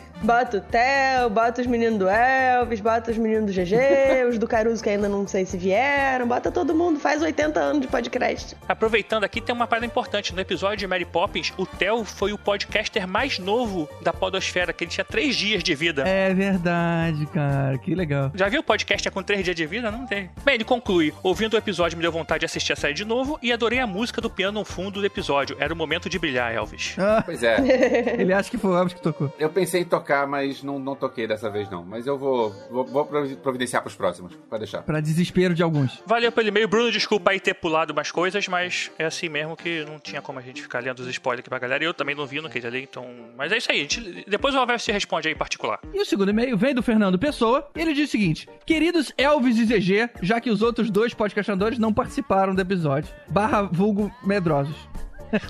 Bota 0.22 0.58
o 0.58 0.60
Theo, 0.60 1.28
bota 1.30 1.60
os 1.60 1.66
meninos 1.66 1.98
do 1.98 2.08
Elvis, 2.08 2.80
bota 2.80 3.10
os 3.10 3.18
meninos 3.18 3.46
do 3.46 3.60
GG, 3.60 3.74
os 4.30 4.38
do 4.38 4.46
Caruso 4.46 4.82
que 4.82 4.88
ainda 4.88 5.08
não 5.08 5.26
sei 5.26 5.44
se 5.44 5.56
vieram, 5.58 6.28
bota 6.28 6.50
todo 6.52 6.72
mundo, 6.74 7.00
faz 7.00 7.20
80 7.20 7.58
anos 7.58 7.82
de 7.82 7.88
podcast. 7.88 8.56
Aproveitando 8.68 9.24
aqui, 9.24 9.40
tem 9.40 9.52
uma 9.54 9.66
parada 9.66 9.84
importante. 9.84 10.32
No 10.32 10.40
episódio 10.40 10.76
de 10.78 10.86
Mary 10.86 11.04
Poppins, 11.04 11.52
o 11.56 11.66
Theo 11.66 12.04
foi 12.04 12.32
o 12.32 12.38
podcaster 12.38 13.06
mais 13.08 13.38
novo 13.40 13.88
da 14.00 14.12
Podosfera, 14.12 14.72
que 14.72 14.84
ele 14.84 14.90
tinha 14.92 15.04
três 15.04 15.34
dias 15.34 15.62
de 15.62 15.74
vida. 15.74 16.06
É 16.06 16.32
verdade, 16.32 17.26
cara, 17.26 17.76
que 17.78 17.92
legal. 17.94 18.30
Já 18.34 18.48
viu 18.48 18.60
o 18.60 18.64
podcaster 18.64 19.10
com 19.10 19.22
três 19.24 19.42
dias 19.42 19.56
de 19.56 19.66
vida? 19.66 19.90
Não 19.90 20.06
tem. 20.06 20.30
Bem, 20.44 20.54
ele 20.54 20.64
conclui: 20.64 21.12
ouvindo 21.22 21.54
o 21.54 21.56
episódio 21.56 21.96
me 21.98 22.02
deu 22.02 22.12
vontade 22.12 22.40
de 22.40 22.46
assistir 22.46 22.72
a 22.72 22.76
série 22.76 22.94
de 22.94 23.04
novo 23.04 23.38
e 23.42 23.52
adorei 23.52 23.80
a 23.80 23.86
música 23.86 24.20
do 24.20 24.30
piano 24.30 24.60
no 24.60 24.64
fundo 24.64 25.00
do 25.00 25.06
episódio. 25.06 25.56
Era 25.58 25.74
o 25.74 25.76
momento 25.76 26.08
de 26.08 26.18
brilhar, 26.18 26.54
Elvis. 26.54 26.94
Ah, 26.98 27.22
Pois 27.24 27.42
é. 27.42 27.56
ele 28.20 28.32
acha 28.32 28.50
que 28.50 28.58
foi 28.58 28.70
o 28.70 28.76
Elvis 28.76 28.94
que 28.94 29.00
tocou. 29.00 29.32
Eu 29.38 29.48
pensei 29.50 29.80
em 29.80 29.84
tocar, 29.84 30.11
mas 30.26 30.62
não, 30.62 30.78
não 30.78 30.94
toquei 30.94 31.26
dessa 31.26 31.48
vez 31.50 31.68
não. 31.70 31.84
Mas 31.84 32.06
eu 32.06 32.18
vou, 32.18 32.50
vou, 32.70 32.84
vou 32.84 33.04
provi- 33.06 33.36
providenciar 33.36 33.82
pros 33.82 33.94
próximos. 33.94 34.34
Pode 34.48 34.60
deixar. 34.60 34.82
Pra 34.82 35.00
desespero 35.00 35.54
de 35.54 35.62
alguns. 35.62 36.02
Valeu 36.06 36.30
pelo 36.30 36.48
e-mail. 36.48 36.68
Bruno, 36.68 36.90
desculpa 36.90 37.30
aí 37.30 37.40
ter 37.40 37.54
pulado 37.54 37.92
umas 37.92 38.10
coisas, 38.10 38.46
mas 38.48 38.90
é 38.98 39.04
assim 39.04 39.28
mesmo 39.28 39.56
que 39.56 39.84
não 39.84 39.98
tinha 39.98 40.20
como 40.22 40.38
a 40.38 40.42
gente 40.42 40.60
ficar 40.62 40.80
lendo 40.82 41.00
os 41.00 41.08
spoilers 41.08 41.40
aqui 41.40 41.48
pra 41.48 41.58
galera. 41.58 41.82
Eu 41.84 41.94
também 41.94 42.14
não 42.14 42.26
vi, 42.26 42.40
não 42.40 42.50
queria 42.50 42.70
ler, 42.70 42.82
então. 42.82 43.06
Mas 43.36 43.50
é 43.52 43.56
isso 43.58 43.70
aí. 43.72 43.78
a 43.78 43.82
gente- 43.82 44.24
Depois 44.28 44.54
o 44.54 44.58
Alves 44.58 44.82
se 44.82 44.92
responde 44.92 45.28
aí 45.28 45.34
em 45.34 45.36
particular. 45.36 45.80
E 45.92 46.00
o 46.00 46.04
segundo 46.04 46.30
e-mail 46.30 46.56
vem 46.56 46.74
do 46.74 46.82
Fernando 46.82 47.18
Pessoa. 47.18 47.68
Ele 47.74 47.94
diz 47.94 48.08
o 48.08 48.12
seguinte: 48.12 48.48
Queridos 48.66 49.12
Elvis 49.16 49.58
e 49.58 49.64
ZG, 49.64 50.10
já 50.22 50.40
que 50.40 50.50
os 50.50 50.62
outros 50.62 50.90
dois 50.90 51.14
podcastadores 51.14 51.78
não 51.78 51.92
participaram 51.92 52.54
do 52.54 52.60
episódio, 52.60 53.12
barra 53.28 53.62
vulgo 53.62 54.12
medrosos. 54.24 54.76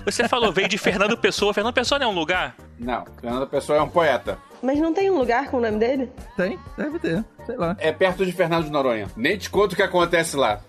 Você 0.05 0.29
falou, 0.29 0.51
veio 0.53 0.69
de 0.69 0.77
Fernando 0.77 1.17
Pessoa. 1.17 1.53
Fernando 1.53 1.73
Pessoa 1.73 1.99
não 1.99 2.07
é 2.07 2.09
um 2.09 2.15
lugar? 2.15 2.55
Não, 2.79 3.05
Fernando 3.19 3.47
Pessoa 3.47 3.79
é 3.79 3.81
um 3.81 3.89
poeta. 3.89 4.37
Mas 4.61 4.79
não 4.79 4.93
tem 4.93 5.09
um 5.11 5.17
lugar 5.17 5.49
com 5.49 5.57
o 5.57 5.61
nome 5.61 5.77
dele? 5.77 6.09
Tem? 6.37 6.57
Deve 6.77 6.97
ter. 6.99 7.23
Sei 7.45 7.57
lá. 7.57 7.75
É 7.79 7.91
perto 7.91 8.25
de 8.25 8.31
Fernando 8.31 8.65
de 8.65 8.71
Noronha. 8.71 9.07
Nem 9.15 9.37
te 9.37 9.49
conto 9.49 9.73
o 9.73 9.75
que 9.75 9.83
acontece 9.83 10.37
lá. 10.37 10.61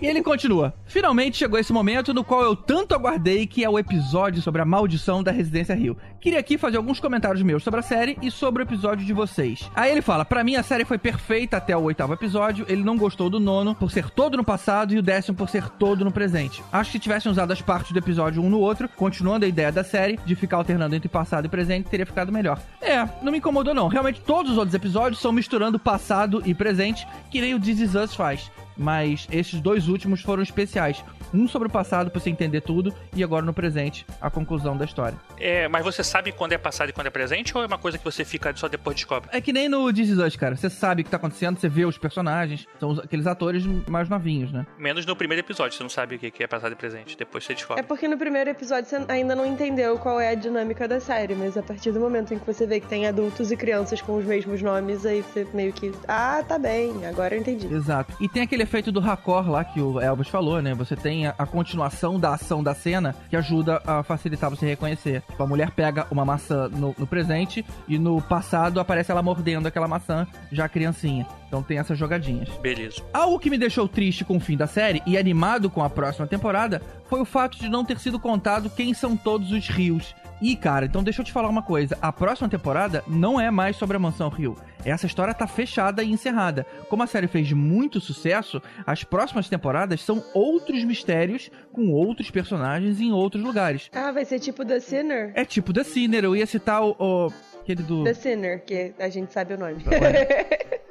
E 0.00 0.06
ele 0.06 0.22
continua. 0.22 0.74
Finalmente 0.86 1.36
chegou 1.36 1.58
esse 1.58 1.72
momento 1.72 2.12
no 2.12 2.24
qual 2.24 2.42
eu 2.42 2.56
tanto 2.56 2.94
aguardei, 2.94 3.46
que 3.46 3.64
é 3.64 3.70
o 3.70 3.78
episódio 3.78 4.42
sobre 4.42 4.60
a 4.60 4.64
maldição 4.64 5.22
da 5.22 5.30
Residência 5.30 5.74
Rio. 5.74 5.96
Queria 6.20 6.38
aqui 6.38 6.58
fazer 6.58 6.76
alguns 6.76 7.00
comentários 7.00 7.42
meus 7.42 7.62
sobre 7.62 7.80
a 7.80 7.82
série 7.82 8.16
e 8.22 8.30
sobre 8.30 8.62
o 8.62 8.64
episódio 8.64 9.04
de 9.04 9.12
vocês. 9.12 9.70
Aí 9.74 9.90
ele 9.90 10.02
fala: 10.02 10.24
Pra 10.24 10.44
mim 10.44 10.56
a 10.56 10.62
série 10.62 10.84
foi 10.84 10.98
perfeita 10.98 11.56
até 11.56 11.76
o 11.76 11.82
oitavo 11.82 12.12
episódio. 12.12 12.66
Ele 12.68 12.82
não 12.82 12.96
gostou 12.96 13.30
do 13.30 13.40
nono 13.40 13.74
por 13.74 13.90
ser 13.90 14.10
todo 14.10 14.36
no 14.36 14.44
passado 14.44 14.94
e 14.94 14.98
o 14.98 15.02
décimo 15.02 15.36
por 15.36 15.48
ser 15.48 15.68
todo 15.70 16.04
no 16.04 16.12
presente. 16.12 16.62
Acho 16.72 16.90
que 16.90 16.98
se 16.98 17.02
tivessem 17.02 17.30
usado 17.30 17.52
as 17.52 17.62
partes 17.62 17.92
do 17.92 17.98
episódio 17.98 18.42
um 18.42 18.50
no 18.50 18.60
outro, 18.60 18.88
continuando 18.88 19.44
a 19.44 19.48
ideia 19.48 19.72
da 19.72 19.84
série 19.84 20.18
de 20.24 20.34
ficar 20.34 20.56
alternando 20.56 20.94
entre 20.94 21.08
passado 21.08 21.46
e 21.46 21.48
presente, 21.48 21.88
teria 21.88 22.06
ficado 22.06 22.32
melhor. 22.32 22.60
É, 22.80 23.08
não 23.22 23.32
me 23.32 23.38
incomodou 23.38 23.74
não. 23.74 23.88
Realmente 23.88 24.20
todos 24.20 24.52
os 24.52 24.58
outros 24.58 24.74
episódios 24.74 25.20
são 25.20 25.32
misturando 25.32 25.78
passado 25.78 26.42
e 26.44 26.54
presente, 26.54 27.06
que 27.30 27.40
nem 27.40 27.54
o 27.54 27.60
This 27.60 27.80
Is 27.80 27.94
Us 27.94 28.14
faz 28.14 28.31
baixo 28.32 28.50
mas 28.76 29.26
esses 29.30 29.60
dois 29.60 29.88
últimos 29.88 30.22
foram 30.22 30.42
especiais. 30.42 31.04
Um 31.32 31.48
sobre 31.48 31.68
o 31.68 31.70
passado 31.70 32.10
pra 32.10 32.20
você 32.20 32.30
entender 32.30 32.60
tudo 32.60 32.94
e 33.14 33.24
agora 33.24 33.44
no 33.44 33.54
presente 33.54 34.04
a 34.20 34.30
conclusão 34.30 34.76
da 34.76 34.84
história. 34.84 35.16
É, 35.38 35.66
mas 35.68 35.84
você 35.84 36.04
sabe 36.04 36.32
quando 36.32 36.52
é 36.52 36.58
passado 36.58 36.90
e 36.90 36.92
quando 36.92 37.06
é 37.06 37.10
presente 37.10 37.56
ou 37.56 37.62
é 37.62 37.66
uma 37.66 37.78
coisa 37.78 37.96
que 37.98 38.04
você 38.04 38.24
fica 38.24 38.54
só 38.54 38.68
depois 38.68 38.96
descobre? 38.96 39.30
É 39.32 39.40
que 39.40 39.52
nem 39.52 39.68
no 39.68 39.92
This 39.92 40.10
Is 40.10 40.18
Us, 40.18 40.36
cara. 40.36 40.56
Você 40.56 40.68
sabe 40.68 41.02
o 41.02 41.04
que 41.04 41.10
tá 41.10 41.16
acontecendo, 41.16 41.58
você 41.58 41.68
vê 41.68 41.84
os 41.84 41.96
personagens, 41.96 42.66
são 42.78 42.92
aqueles 42.92 43.26
atores 43.26 43.64
mais 43.88 44.08
novinhos, 44.08 44.52
né? 44.52 44.66
Menos 44.78 45.06
no 45.06 45.16
primeiro 45.16 45.40
episódio, 45.40 45.76
você 45.76 45.82
não 45.82 45.90
sabe 45.90 46.16
o 46.16 46.18
que 46.18 46.30
que 46.30 46.42
é 46.42 46.46
passado 46.46 46.72
e 46.72 46.76
presente. 46.76 47.16
Depois 47.16 47.44
você 47.44 47.54
descobre. 47.54 47.82
É 47.82 47.86
porque 47.86 48.06
no 48.06 48.18
primeiro 48.18 48.50
episódio 48.50 48.88
você 48.88 49.02
ainda 49.08 49.34
não 49.34 49.46
entendeu 49.46 49.98
qual 49.98 50.20
é 50.20 50.30
a 50.30 50.34
dinâmica 50.34 50.86
da 50.86 51.00
série, 51.00 51.34
mas 51.34 51.56
a 51.56 51.62
partir 51.62 51.92
do 51.92 52.00
momento 52.00 52.34
em 52.34 52.38
que 52.38 52.46
você 52.46 52.66
vê 52.66 52.80
que 52.80 52.86
tem 52.86 53.06
adultos 53.06 53.50
e 53.50 53.56
crianças 53.56 54.00
com 54.02 54.16
os 54.16 54.24
mesmos 54.24 54.60
nomes, 54.62 55.06
aí 55.06 55.22
você 55.22 55.46
meio 55.54 55.72
que. 55.72 55.92
Ah, 56.06 56.42
tá 56.46 56.58
bem, 56.58 57.06
agora 57.06 57.34
eu 57.34 57.40
entendi. 57.40 57.72
Exato. 57.72 58.14
E 58.20 58.28
tem 58.28 58.42
aquele 58.42 58.61
aquele 58.62 58.70
efeito 58.72 58.92
do 58.92 59.00
raccord 59.00 59.50
lá 59.50 59.64
que 59.64 59.80
o 59.80 60.00
Elvis 60.00 60.28
falou, 60.28 60.62
né? 60.62 60.74
Você 60.74 60.96
tem 60.96 61.26
a, 61.26 61.34
a 61.36 61.46
continuação 61.46 62.18
da 62.18 62.34
ação 62.34 62.62
da 62.62 62.74
cena 62.74 63.14
que 63.28 63.36
ajuda 63.36 63.82
a 63.84 64.02
facilitar 64.02 64.48
você 64.48 64.66
reconhecer. 64.66 65.22
Tipo, 65.28 65.42
a 65.42 65.46
mulher 65.46 65.70
pega 65.72 66.06
uma 66.10 66.24
maçã 66.24 66.68
no, 66.68 66.94
no 66.96 67.06
presente 67.06 67.64
e 67.88 67.98
no 67.98 68.20
passado 68.22 68.80
aparece 68.80 69.10
ela 69.10 69.22
mordendo 69.22 69.66
aquela 69.66 69.88
maçã, 69.88 70.26
já 70.50 70.68
criancinha. 70.68 71.26
Então 71.48 71.62
tem 71.62 71.78
essas 71.78 71.98
jogadinhas. 71.98 72.48
Beleza. 72.60 73.02
Algo 73.12 73.38
que 73.38 73.50
me 73.50 73.58
deixou 73.58 73.86
triste 73.86 74.24
com 74.24 74.36
o 74.36 74.40
fim 74.40 74.56
da 74.56 74.66
série 74.66 75.02
e 75.06 75.18
animado 75.18 75.68
com 75.68 75.82
a 75.82 75.90
próxima 75.90 76.26
temporada 76.26 76.80
foi 77.08 77.20
o 77.20 77.26
fato 77.26 77.58
de 77.58 77.68
não 77.68 77.84
ter 77.84 77.98
sido 77.98 78.18
contado 78.18 78.70
quem 78.70 78.94
são 78.94 79.16
todos 79.16 79.52
os 79.52 79.68
rios. 79.68 80.14
E, 80.42 80.56
cara, 80.56 80.86
então 80.86 81.04
deixa 81.04 81.20
eu 81.20 81.24
te 81.24 81.30
falar 81.30 81.48
uma 81.48 81.62
coisa. 81.62 81.96
A 82.02 82.12
próxima 82.12 82.48
temporada 82.48 83.04
não 83.06 83.40
é 83.40 83.48
mais 83.48 83.76
sobre 83.76 83.96
a 83.96 84.00
Mansão 84.00 84.28
Rio. 84.28 84.56
Essa 84.84 85.06
história 85.06 85.32
tá 85.32 85.46
fechada 85.46 86.02
e 86.02 86.10
encerrada. 86.10 86.66
Como 86.88 87.00
a 87.00 87.06
série 87.06 87.28
fez 87.28 87.52
muito 87.52 88.00
sucesso, 88.00 88.60
as 88.84 89.04
próximas 89.04 89.48
temporadas 89.48 90.00
são 90.00 90.20
outros 90.34 90.82
mistérios 90.82 91.48
com 91.72 91.92
outros 91.92 92.28
personagens 92.28 93.00
em 93.00 93.12
outros 93.12 93.44
lugares. 93.44 93.88
Ah, 93.94 94.10
vai 94.10 94.24
ser 94.24 94.40
tipo 94.40 94.64
The 94.64 94.80
Sinner? 94.80 95.32
É 95.36 95.44
tipo 95.44 95.72
The 95.72 95.84
Sinner. 95.84 96.24
Eu 96.24 96.34
ia 96.34 96.46
citar 96.46 96.82
o... 96.82 96.96
o 96.98 97.32
aquele 97.60 97.84
do... 97.84 98.02
The 98.02 98.14
Sinner, 98.14 98.64
que 98.64 98.92
a 98.98 99.08
gente 99.08 99.32
sabe 99.32 99.54
o 99.54 99.58
nome. 99.58 99.76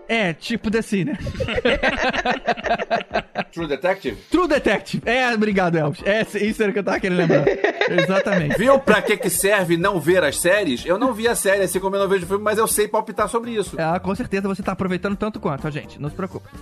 É, 0.08 0.34
tipo 0.34 0.72
The 0.72 0.82
Sinner. 0.82 1.18
True 3.52 3.68
Detective? 3.68 4.18
True 4.30 4.48
Detective. 4.48 5.02
É, 5.06 5.34
obrigado, 5.34 5.78
Elvis. 5.78 6.02
É, 6.06 6.22
isso 6.22 6.62
era 6.62 6.70
o 6.70 6.74
que 6.74 6.80
eu 6.80 6.84
tava 6.84 7.00
querendo 7.00 7.18
lembrar. 7.18 7.46
Exatamente. 7.92 8.58
Viu 8.58 8.80
pra 8.80 9.02
que 9.02 9.18
que 9.18 9.30
serve 9.30 9.78
não 9.78 10.00
ver 10.00 10.24
as 10.24 10.40
séries? 10.40 10.86
Eu 10.86 10.98
não 10.98 11.14
vi 11.14 11.28
a 11.28 11.36
série, 11.36 11.64
assim 11.64 11.80
como 11.80 11.96
eu 11.96 12.00
não 12.00 12.08
vejo 12.08 12.26
filme, 12.26 12.44
mas 12.44 12.58
eu 12.58 12.68
sei 12.68 12.88
palpitar 12.88 13.28
sobre 13.28 13.52
isso. 13.52 13.76
Ah, 13.78 14.00
com 14.00 14.14
certeza 14.16 14.48
você 14.48 14.64
tá 14.64 14.72
aproveitando 14.72 15.16
tanto 15.16 15.40
quanto 15.40 15.68
a 15.68 15.72
gente, 15.72 16.00
não 16.00 16.10
se 16.10 16.16
preocupe. 16.16 16.48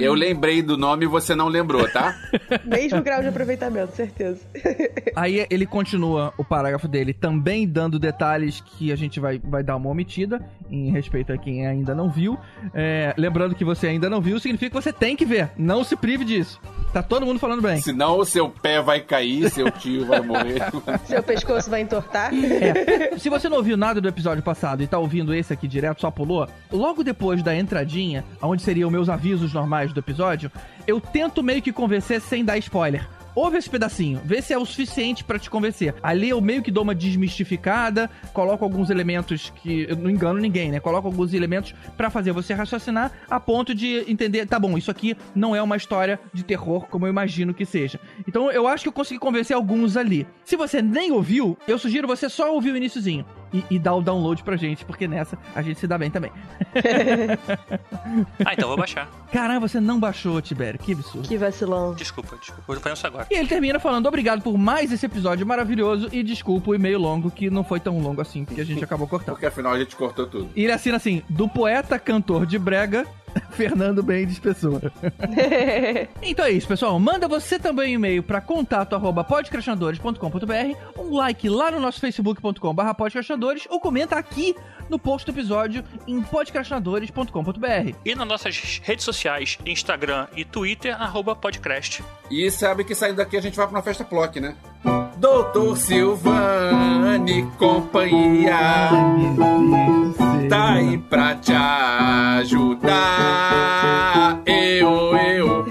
Eu 0.00 0.14
lembrei 0.14 0.62
do 0.62 0.76
nome 0.76 1.04
e 1.04 1.08
você 1.08 1.34
não 1.34 1.48
lembrou, 1.48 1.88
tá? 1.90 2.16
Mesmo 2.64 3.02
grau 3.02 3.22
de 3.22 3.28
aproveitamento, 3.28 3.94
certeza. 3.94 4.40
Aí 5.14 5.46
ele 5.50 5.66
continua 5.66 6.32
o 6.36 6.44
parágrafo 6.44 6.88
dele 6.88 7.12
também 7.12 7.66
dando 7.66 7.98
detalhes 7.98 8.60
que 8.60 8.92
a 8.92 8.96
gente 8.96 9.20
vai, 9.20 9.38
vai 9.38 9.62
dar 9.62 9.76
uma 9.76 9.88
omitida 9.88 10.44
em 10.70 10.90
respeito 10.90 11.32
a 11.32 11.38
quem 11.38 11.66
ainda 11.66 11.94
não 11.94 12.10
viu. 12.10 12.38
É, 12.74 13.14
lembrando 13.16 13.54
que 13.54 13.64
você 13.64 13.88
ainda 13.88 14.10
não 14.10 14.20
viu, 14.20 14.38
significa 14.38 14.70
que 14.70 14.82
você 14.82 14.92
tem 14.92 15.16
que 15.16 15.24
ver. 15.24 15.50
Não 15.56 15.84
se 15.84 15.96
prive 15.96 16.24
disso. 16.24 16.60
Tá 16.92 17.02
todo 17.02 17.26
mundo 17.26 17.38
falando 17.38 17.60
bem. 17.60 17.80
Senão 17.80 18.18
o 18.18 18.24
seu 18.24 18.48
pé 18.48 18.80
vai 18.80 19.00
cair, 19.00 19.50
seu 19.50 19.70
tio 19.70 20.06
vai 20.06 20.20
morrer. 20.20 20.62
Seu 21.04 21.22
pescoço 21.22 21.70
vai 21.70 21.80
entortar. 21.80 22.32
É. 22.32 23.18
Se 23.18 23.28
você 23.28 23.48
não 23.48 23.58
ouviu 23.58 23.76
nada 23.76 24.00
do 24.00 24.08
episódio 24.08 24.42
passado 24.42 24.82
e 24.82 24.86
tá 24.86 24.98
ouvindo 24.98 25.34
esse 25.34 25.52
aqui 25.52 25.68
direto, 25.68 26.00
só 26.00 26.10
pulou, 26.10 26.48
logo 26.72 27.04
depois 27.04 27.42
da 27.42 27.54
entradinha, 27.54 28.24
onde 28.40 28.62
seriam 28.62 28.90
meus 28.90 29.08
avisos 29.08 29.52
normais 29.52 29.75
do 29.84 30.00
episódio, 30.00 30.50
eu 30.86 31.00
tento 31.00 31.42
meio 31.42 31.62
que 31.62 31.72
convencer 31.72 32.20
sem 32.20 32.44
dar 32.44 32.58
spoiler. 32.58 33.06
Ouve 33.36 33.58
esse 33.58 33.68
pedacinho, 33.68 34.18
vê 34.24 34.40
se 34.40 34.54
é 34.54 34.58
o 34.58 34.64
suficiente 34.64 35.22
pra 35.22 35.38
te 35.38 35.50
convencer. 35.50 35.94
Ali 36.02 36.30
eu 36.30 36.40
meio 36.40 36.62
que 36.62 36.70
dou 36.70 36.82
uma 36.82 36.94
desmistificada, 36.94 38.08
coloco 38.32 38.64
alguns 38.64 38.88
elementos 38.88 39.52
que 39.56 39.84
eu 39.90 39.94
não 39.94 40.08
engano 40.08 40.40
ninguém, 40.40 40.70
né? 40.70 40.80
Coloco 40.80 41.06
alguns 41.06 41.34
elementos 41.34 41.74
pra 41.98 42.08
fazer 42.08 42.32
você 42.32 42.54
raciocinar 42.54 43.12
a 43.28 43.38
ponto 43.38 43.74
de 43.74 44.10
entender, 44.10 44.46
tá 44.46 44.58
bom, 44.58 44.78
isso 44.78 44.90
aqui 44.90 45.14
não 45.34 45.54
é 45.54 45.60
uma 45.60 45.76
história 45.76 46.18
de 46.32 46.42
terror 46.42 46.86
como 46.88 47.04
eu 47.04 47.10
imagino 47.10 47.52
que 47.52 47.66
seja. 47.66 48.00
Então 48.26 48.50
eu 48.50 48.66
acho 48.66 48.84
que 48.84 48.88
eu 48.88 48.92
consegui 48.92 49.20
convencer 49.20 49.54
alguns 49.54 49.98
ali. 49.98 50.26
Se 50.42 50.56
você 50.56 50.80
nem 50.80 51.12
ouviu, 51.12 51.58
eu 51.68 51.78
sugiro 51.78 52.08
você 52.08 52.30
só 52.30 52.50
ouvir 52.54 52.70
o 52.70 52.76
iníciozinho 52.78 53.26
e, 53.52 53.62
e 53.72 53.78
dar 53.78 53.96
o 53.96 54.00
download 54.00 54.42
pra 54.42 54.56
gente, 54.56 54.82
porque 54.86 55.06
nessa 55.06 55.36
a 55.54 55.60
gente 55.60 55.78
se 55.78 55.86
dá 55.86 55.98
bem 55.98 56.10
também. 56.10 56.32
Ah, 58.44 58.52
então 58.52 58.68
vou 58.68 58.76
baixar. 58.76 59.08
Caramba, 59.32 59.68
você 59.68 59.80
não 59.80 59.98
baixou, 59.98 60.40
Tibério, 60.40 60.78
que 60.78 60.92
absurdo. 60.92 61.28
Que 61.28 61.36
vacilão. 61.36 61.94
Desculpa, 61.94 62.36
desculpa. 62.36 62.80
Fazer 62.80 62.94
isso 62.94 63.06
agora. 63.06 63.26
E 63.30 63.34
ele 63.34 63.48
termina 63.48 63.78
falando 63.78 64.06
obrigado 64.06 64.42
por 64.42 64.56
mais 64.56 64.92
esse 64.92 65.04
episódio 65.04 65.46
maravilhoso 65.46 66.08
e 66.12 66.22
desculpa 66.22 66.70
o 66.70 66.74
e-mail 66.74 66.98
longo, 66.98 67.30
que 67.30 67.50
não 67.50 67.64
foi 67.64 67.80
tão 67.80 67.98
longo 67.98 68.20
assim, 68.20 68.44
porque 68.44 68.60
a 68.60 68.64
gente 68.64 68.82
acabou 68.82 69.08
cortando. 69.08 69.34
Porque 69.34 69.46
afinal 69.46 69.72
a 69.72 69.78
gente 69.78 69.96
cortou 69.96 70.26
tudo. 70.26 70.48
E 70.54 70.64
ele 70.64 70.72
assina 70.72 70.96
assim, 70.96 71.22
do 71.28 71.48
poeta 71.48 71.98
cantor 71.98 72.46
de 72.46 72.58
brega, 72.58 73.06
Fernando 73.50 74.02
Mendes 74.02 74.38
Pessoa. 74.38 74.80
então 76.22 76.44
é 76.44 76.50
isso, 76.50 76.68
pessoal. 76.68 76.98
Manda 76.98 77.28
você 77.28 77.58
também 77.58 77.92
um 77.92 77.94
e-mail 77.94 78.22
para 78.22 78.40
contato 78.40 78.94
arroba 78.94 79.24
podcrastinadores.com.br, 79.24 80.98
um 80.98 81.16
like 81.16 81.48
lá 81.48 81.70
no 81.70 81.80
nosso 81.80 82.00
facebook.com 82.00 82.74
barra 82.74 82.94
podcrastinadores 82.94 83.66
ou 83.68 83.80
comenta 83.80 84.16
aqui 84.16 84.54
no 84.88 84.98
post 84.98 85.26
do 85.26 85.32
episódio 85.34 85.82
em 86.06 86.22
podcrastinadores.com.br. 86.22 87.96
E 88.04 88.14
nas 88.14 88.26
nossas 88.26 88.80
redes 88.82 89.04
sociais, 89.04 89.15
Instagram 89.64 90.26
e 90.36 90.44
Twitter, 90.44 91.00
arroba 91.00 91.34
podcast. 91.34 92.04
E 92.30 92.50
sabe 92.50 92.84
que 92.84 92.94
saindo 92.94 93.16
daqui 93.16 93.36
a 93.36 93.40
gente 93.40 93.56
vai 93.56 93.66
pra 93.66 93.76
uma 93.76 93.82
festa 93.82 94.04
Plock, 94.04 94.40
né? 94.40 94.56
Doutor 95.16 95.76
Silvane 95.76 97.42
companhia 97.58 98.90
tá 100.48 100.72
aí 100.72 100.98
pra 100.98 101.36
te 101.36 101.52
ajudar. 102.42 104.42
Eu, 104.46 105.16
eu. 105.16 105.66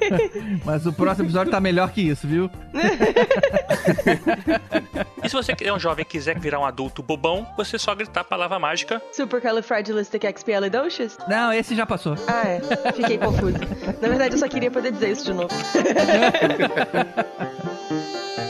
Mas 0.64 0.86
o 0.86 0.92
próximo 0.92 1.26
episódio 1.26 1.50
tá 1.50 1.60
melhor 1.60 1.90
que 1.90 2.00
isso, 2.00 2.26
viu? 2.26 2.50
E 5.22 5.28
se 5.28 5.36
você 5.36 5.54
é 5.62 5.70
um 5.72 5.78
jovem 5.78 6.02
e 6.02 6.06
quiser 6.06 6.38
virar 6.38 6.58
um 6.58 6.64
adulto 6.64 7.02
bobão, 7.02 7.46
você 7.56 7.78
só 7.78 7.94
gritar 7.94 8.22
a 8.22 8.24
palavra 8.24 8.58
mágica. 8.58 9.02
Supercalifragilisticexpialidocious? 9.12 11.18
Não, 11.28 11.52
esse 11.52 11.76
já 11.76 11.84
passou. 11.84 12.16
Ah, 12.26 12.48
é. 12.48 12.60
Fiquei 12.94 13.18
confusa. 13.18 13.58
Na 14.00 14.08
verdade, 14.08 14.34
eu 14.34 14.38
só 14.38 14.48
queria 14.48 14.70
poder 14.70 14.92
dizer 14.92 15.10
isso 15.10 15.26
de 15.26 15.34
novo. 15.34 15.50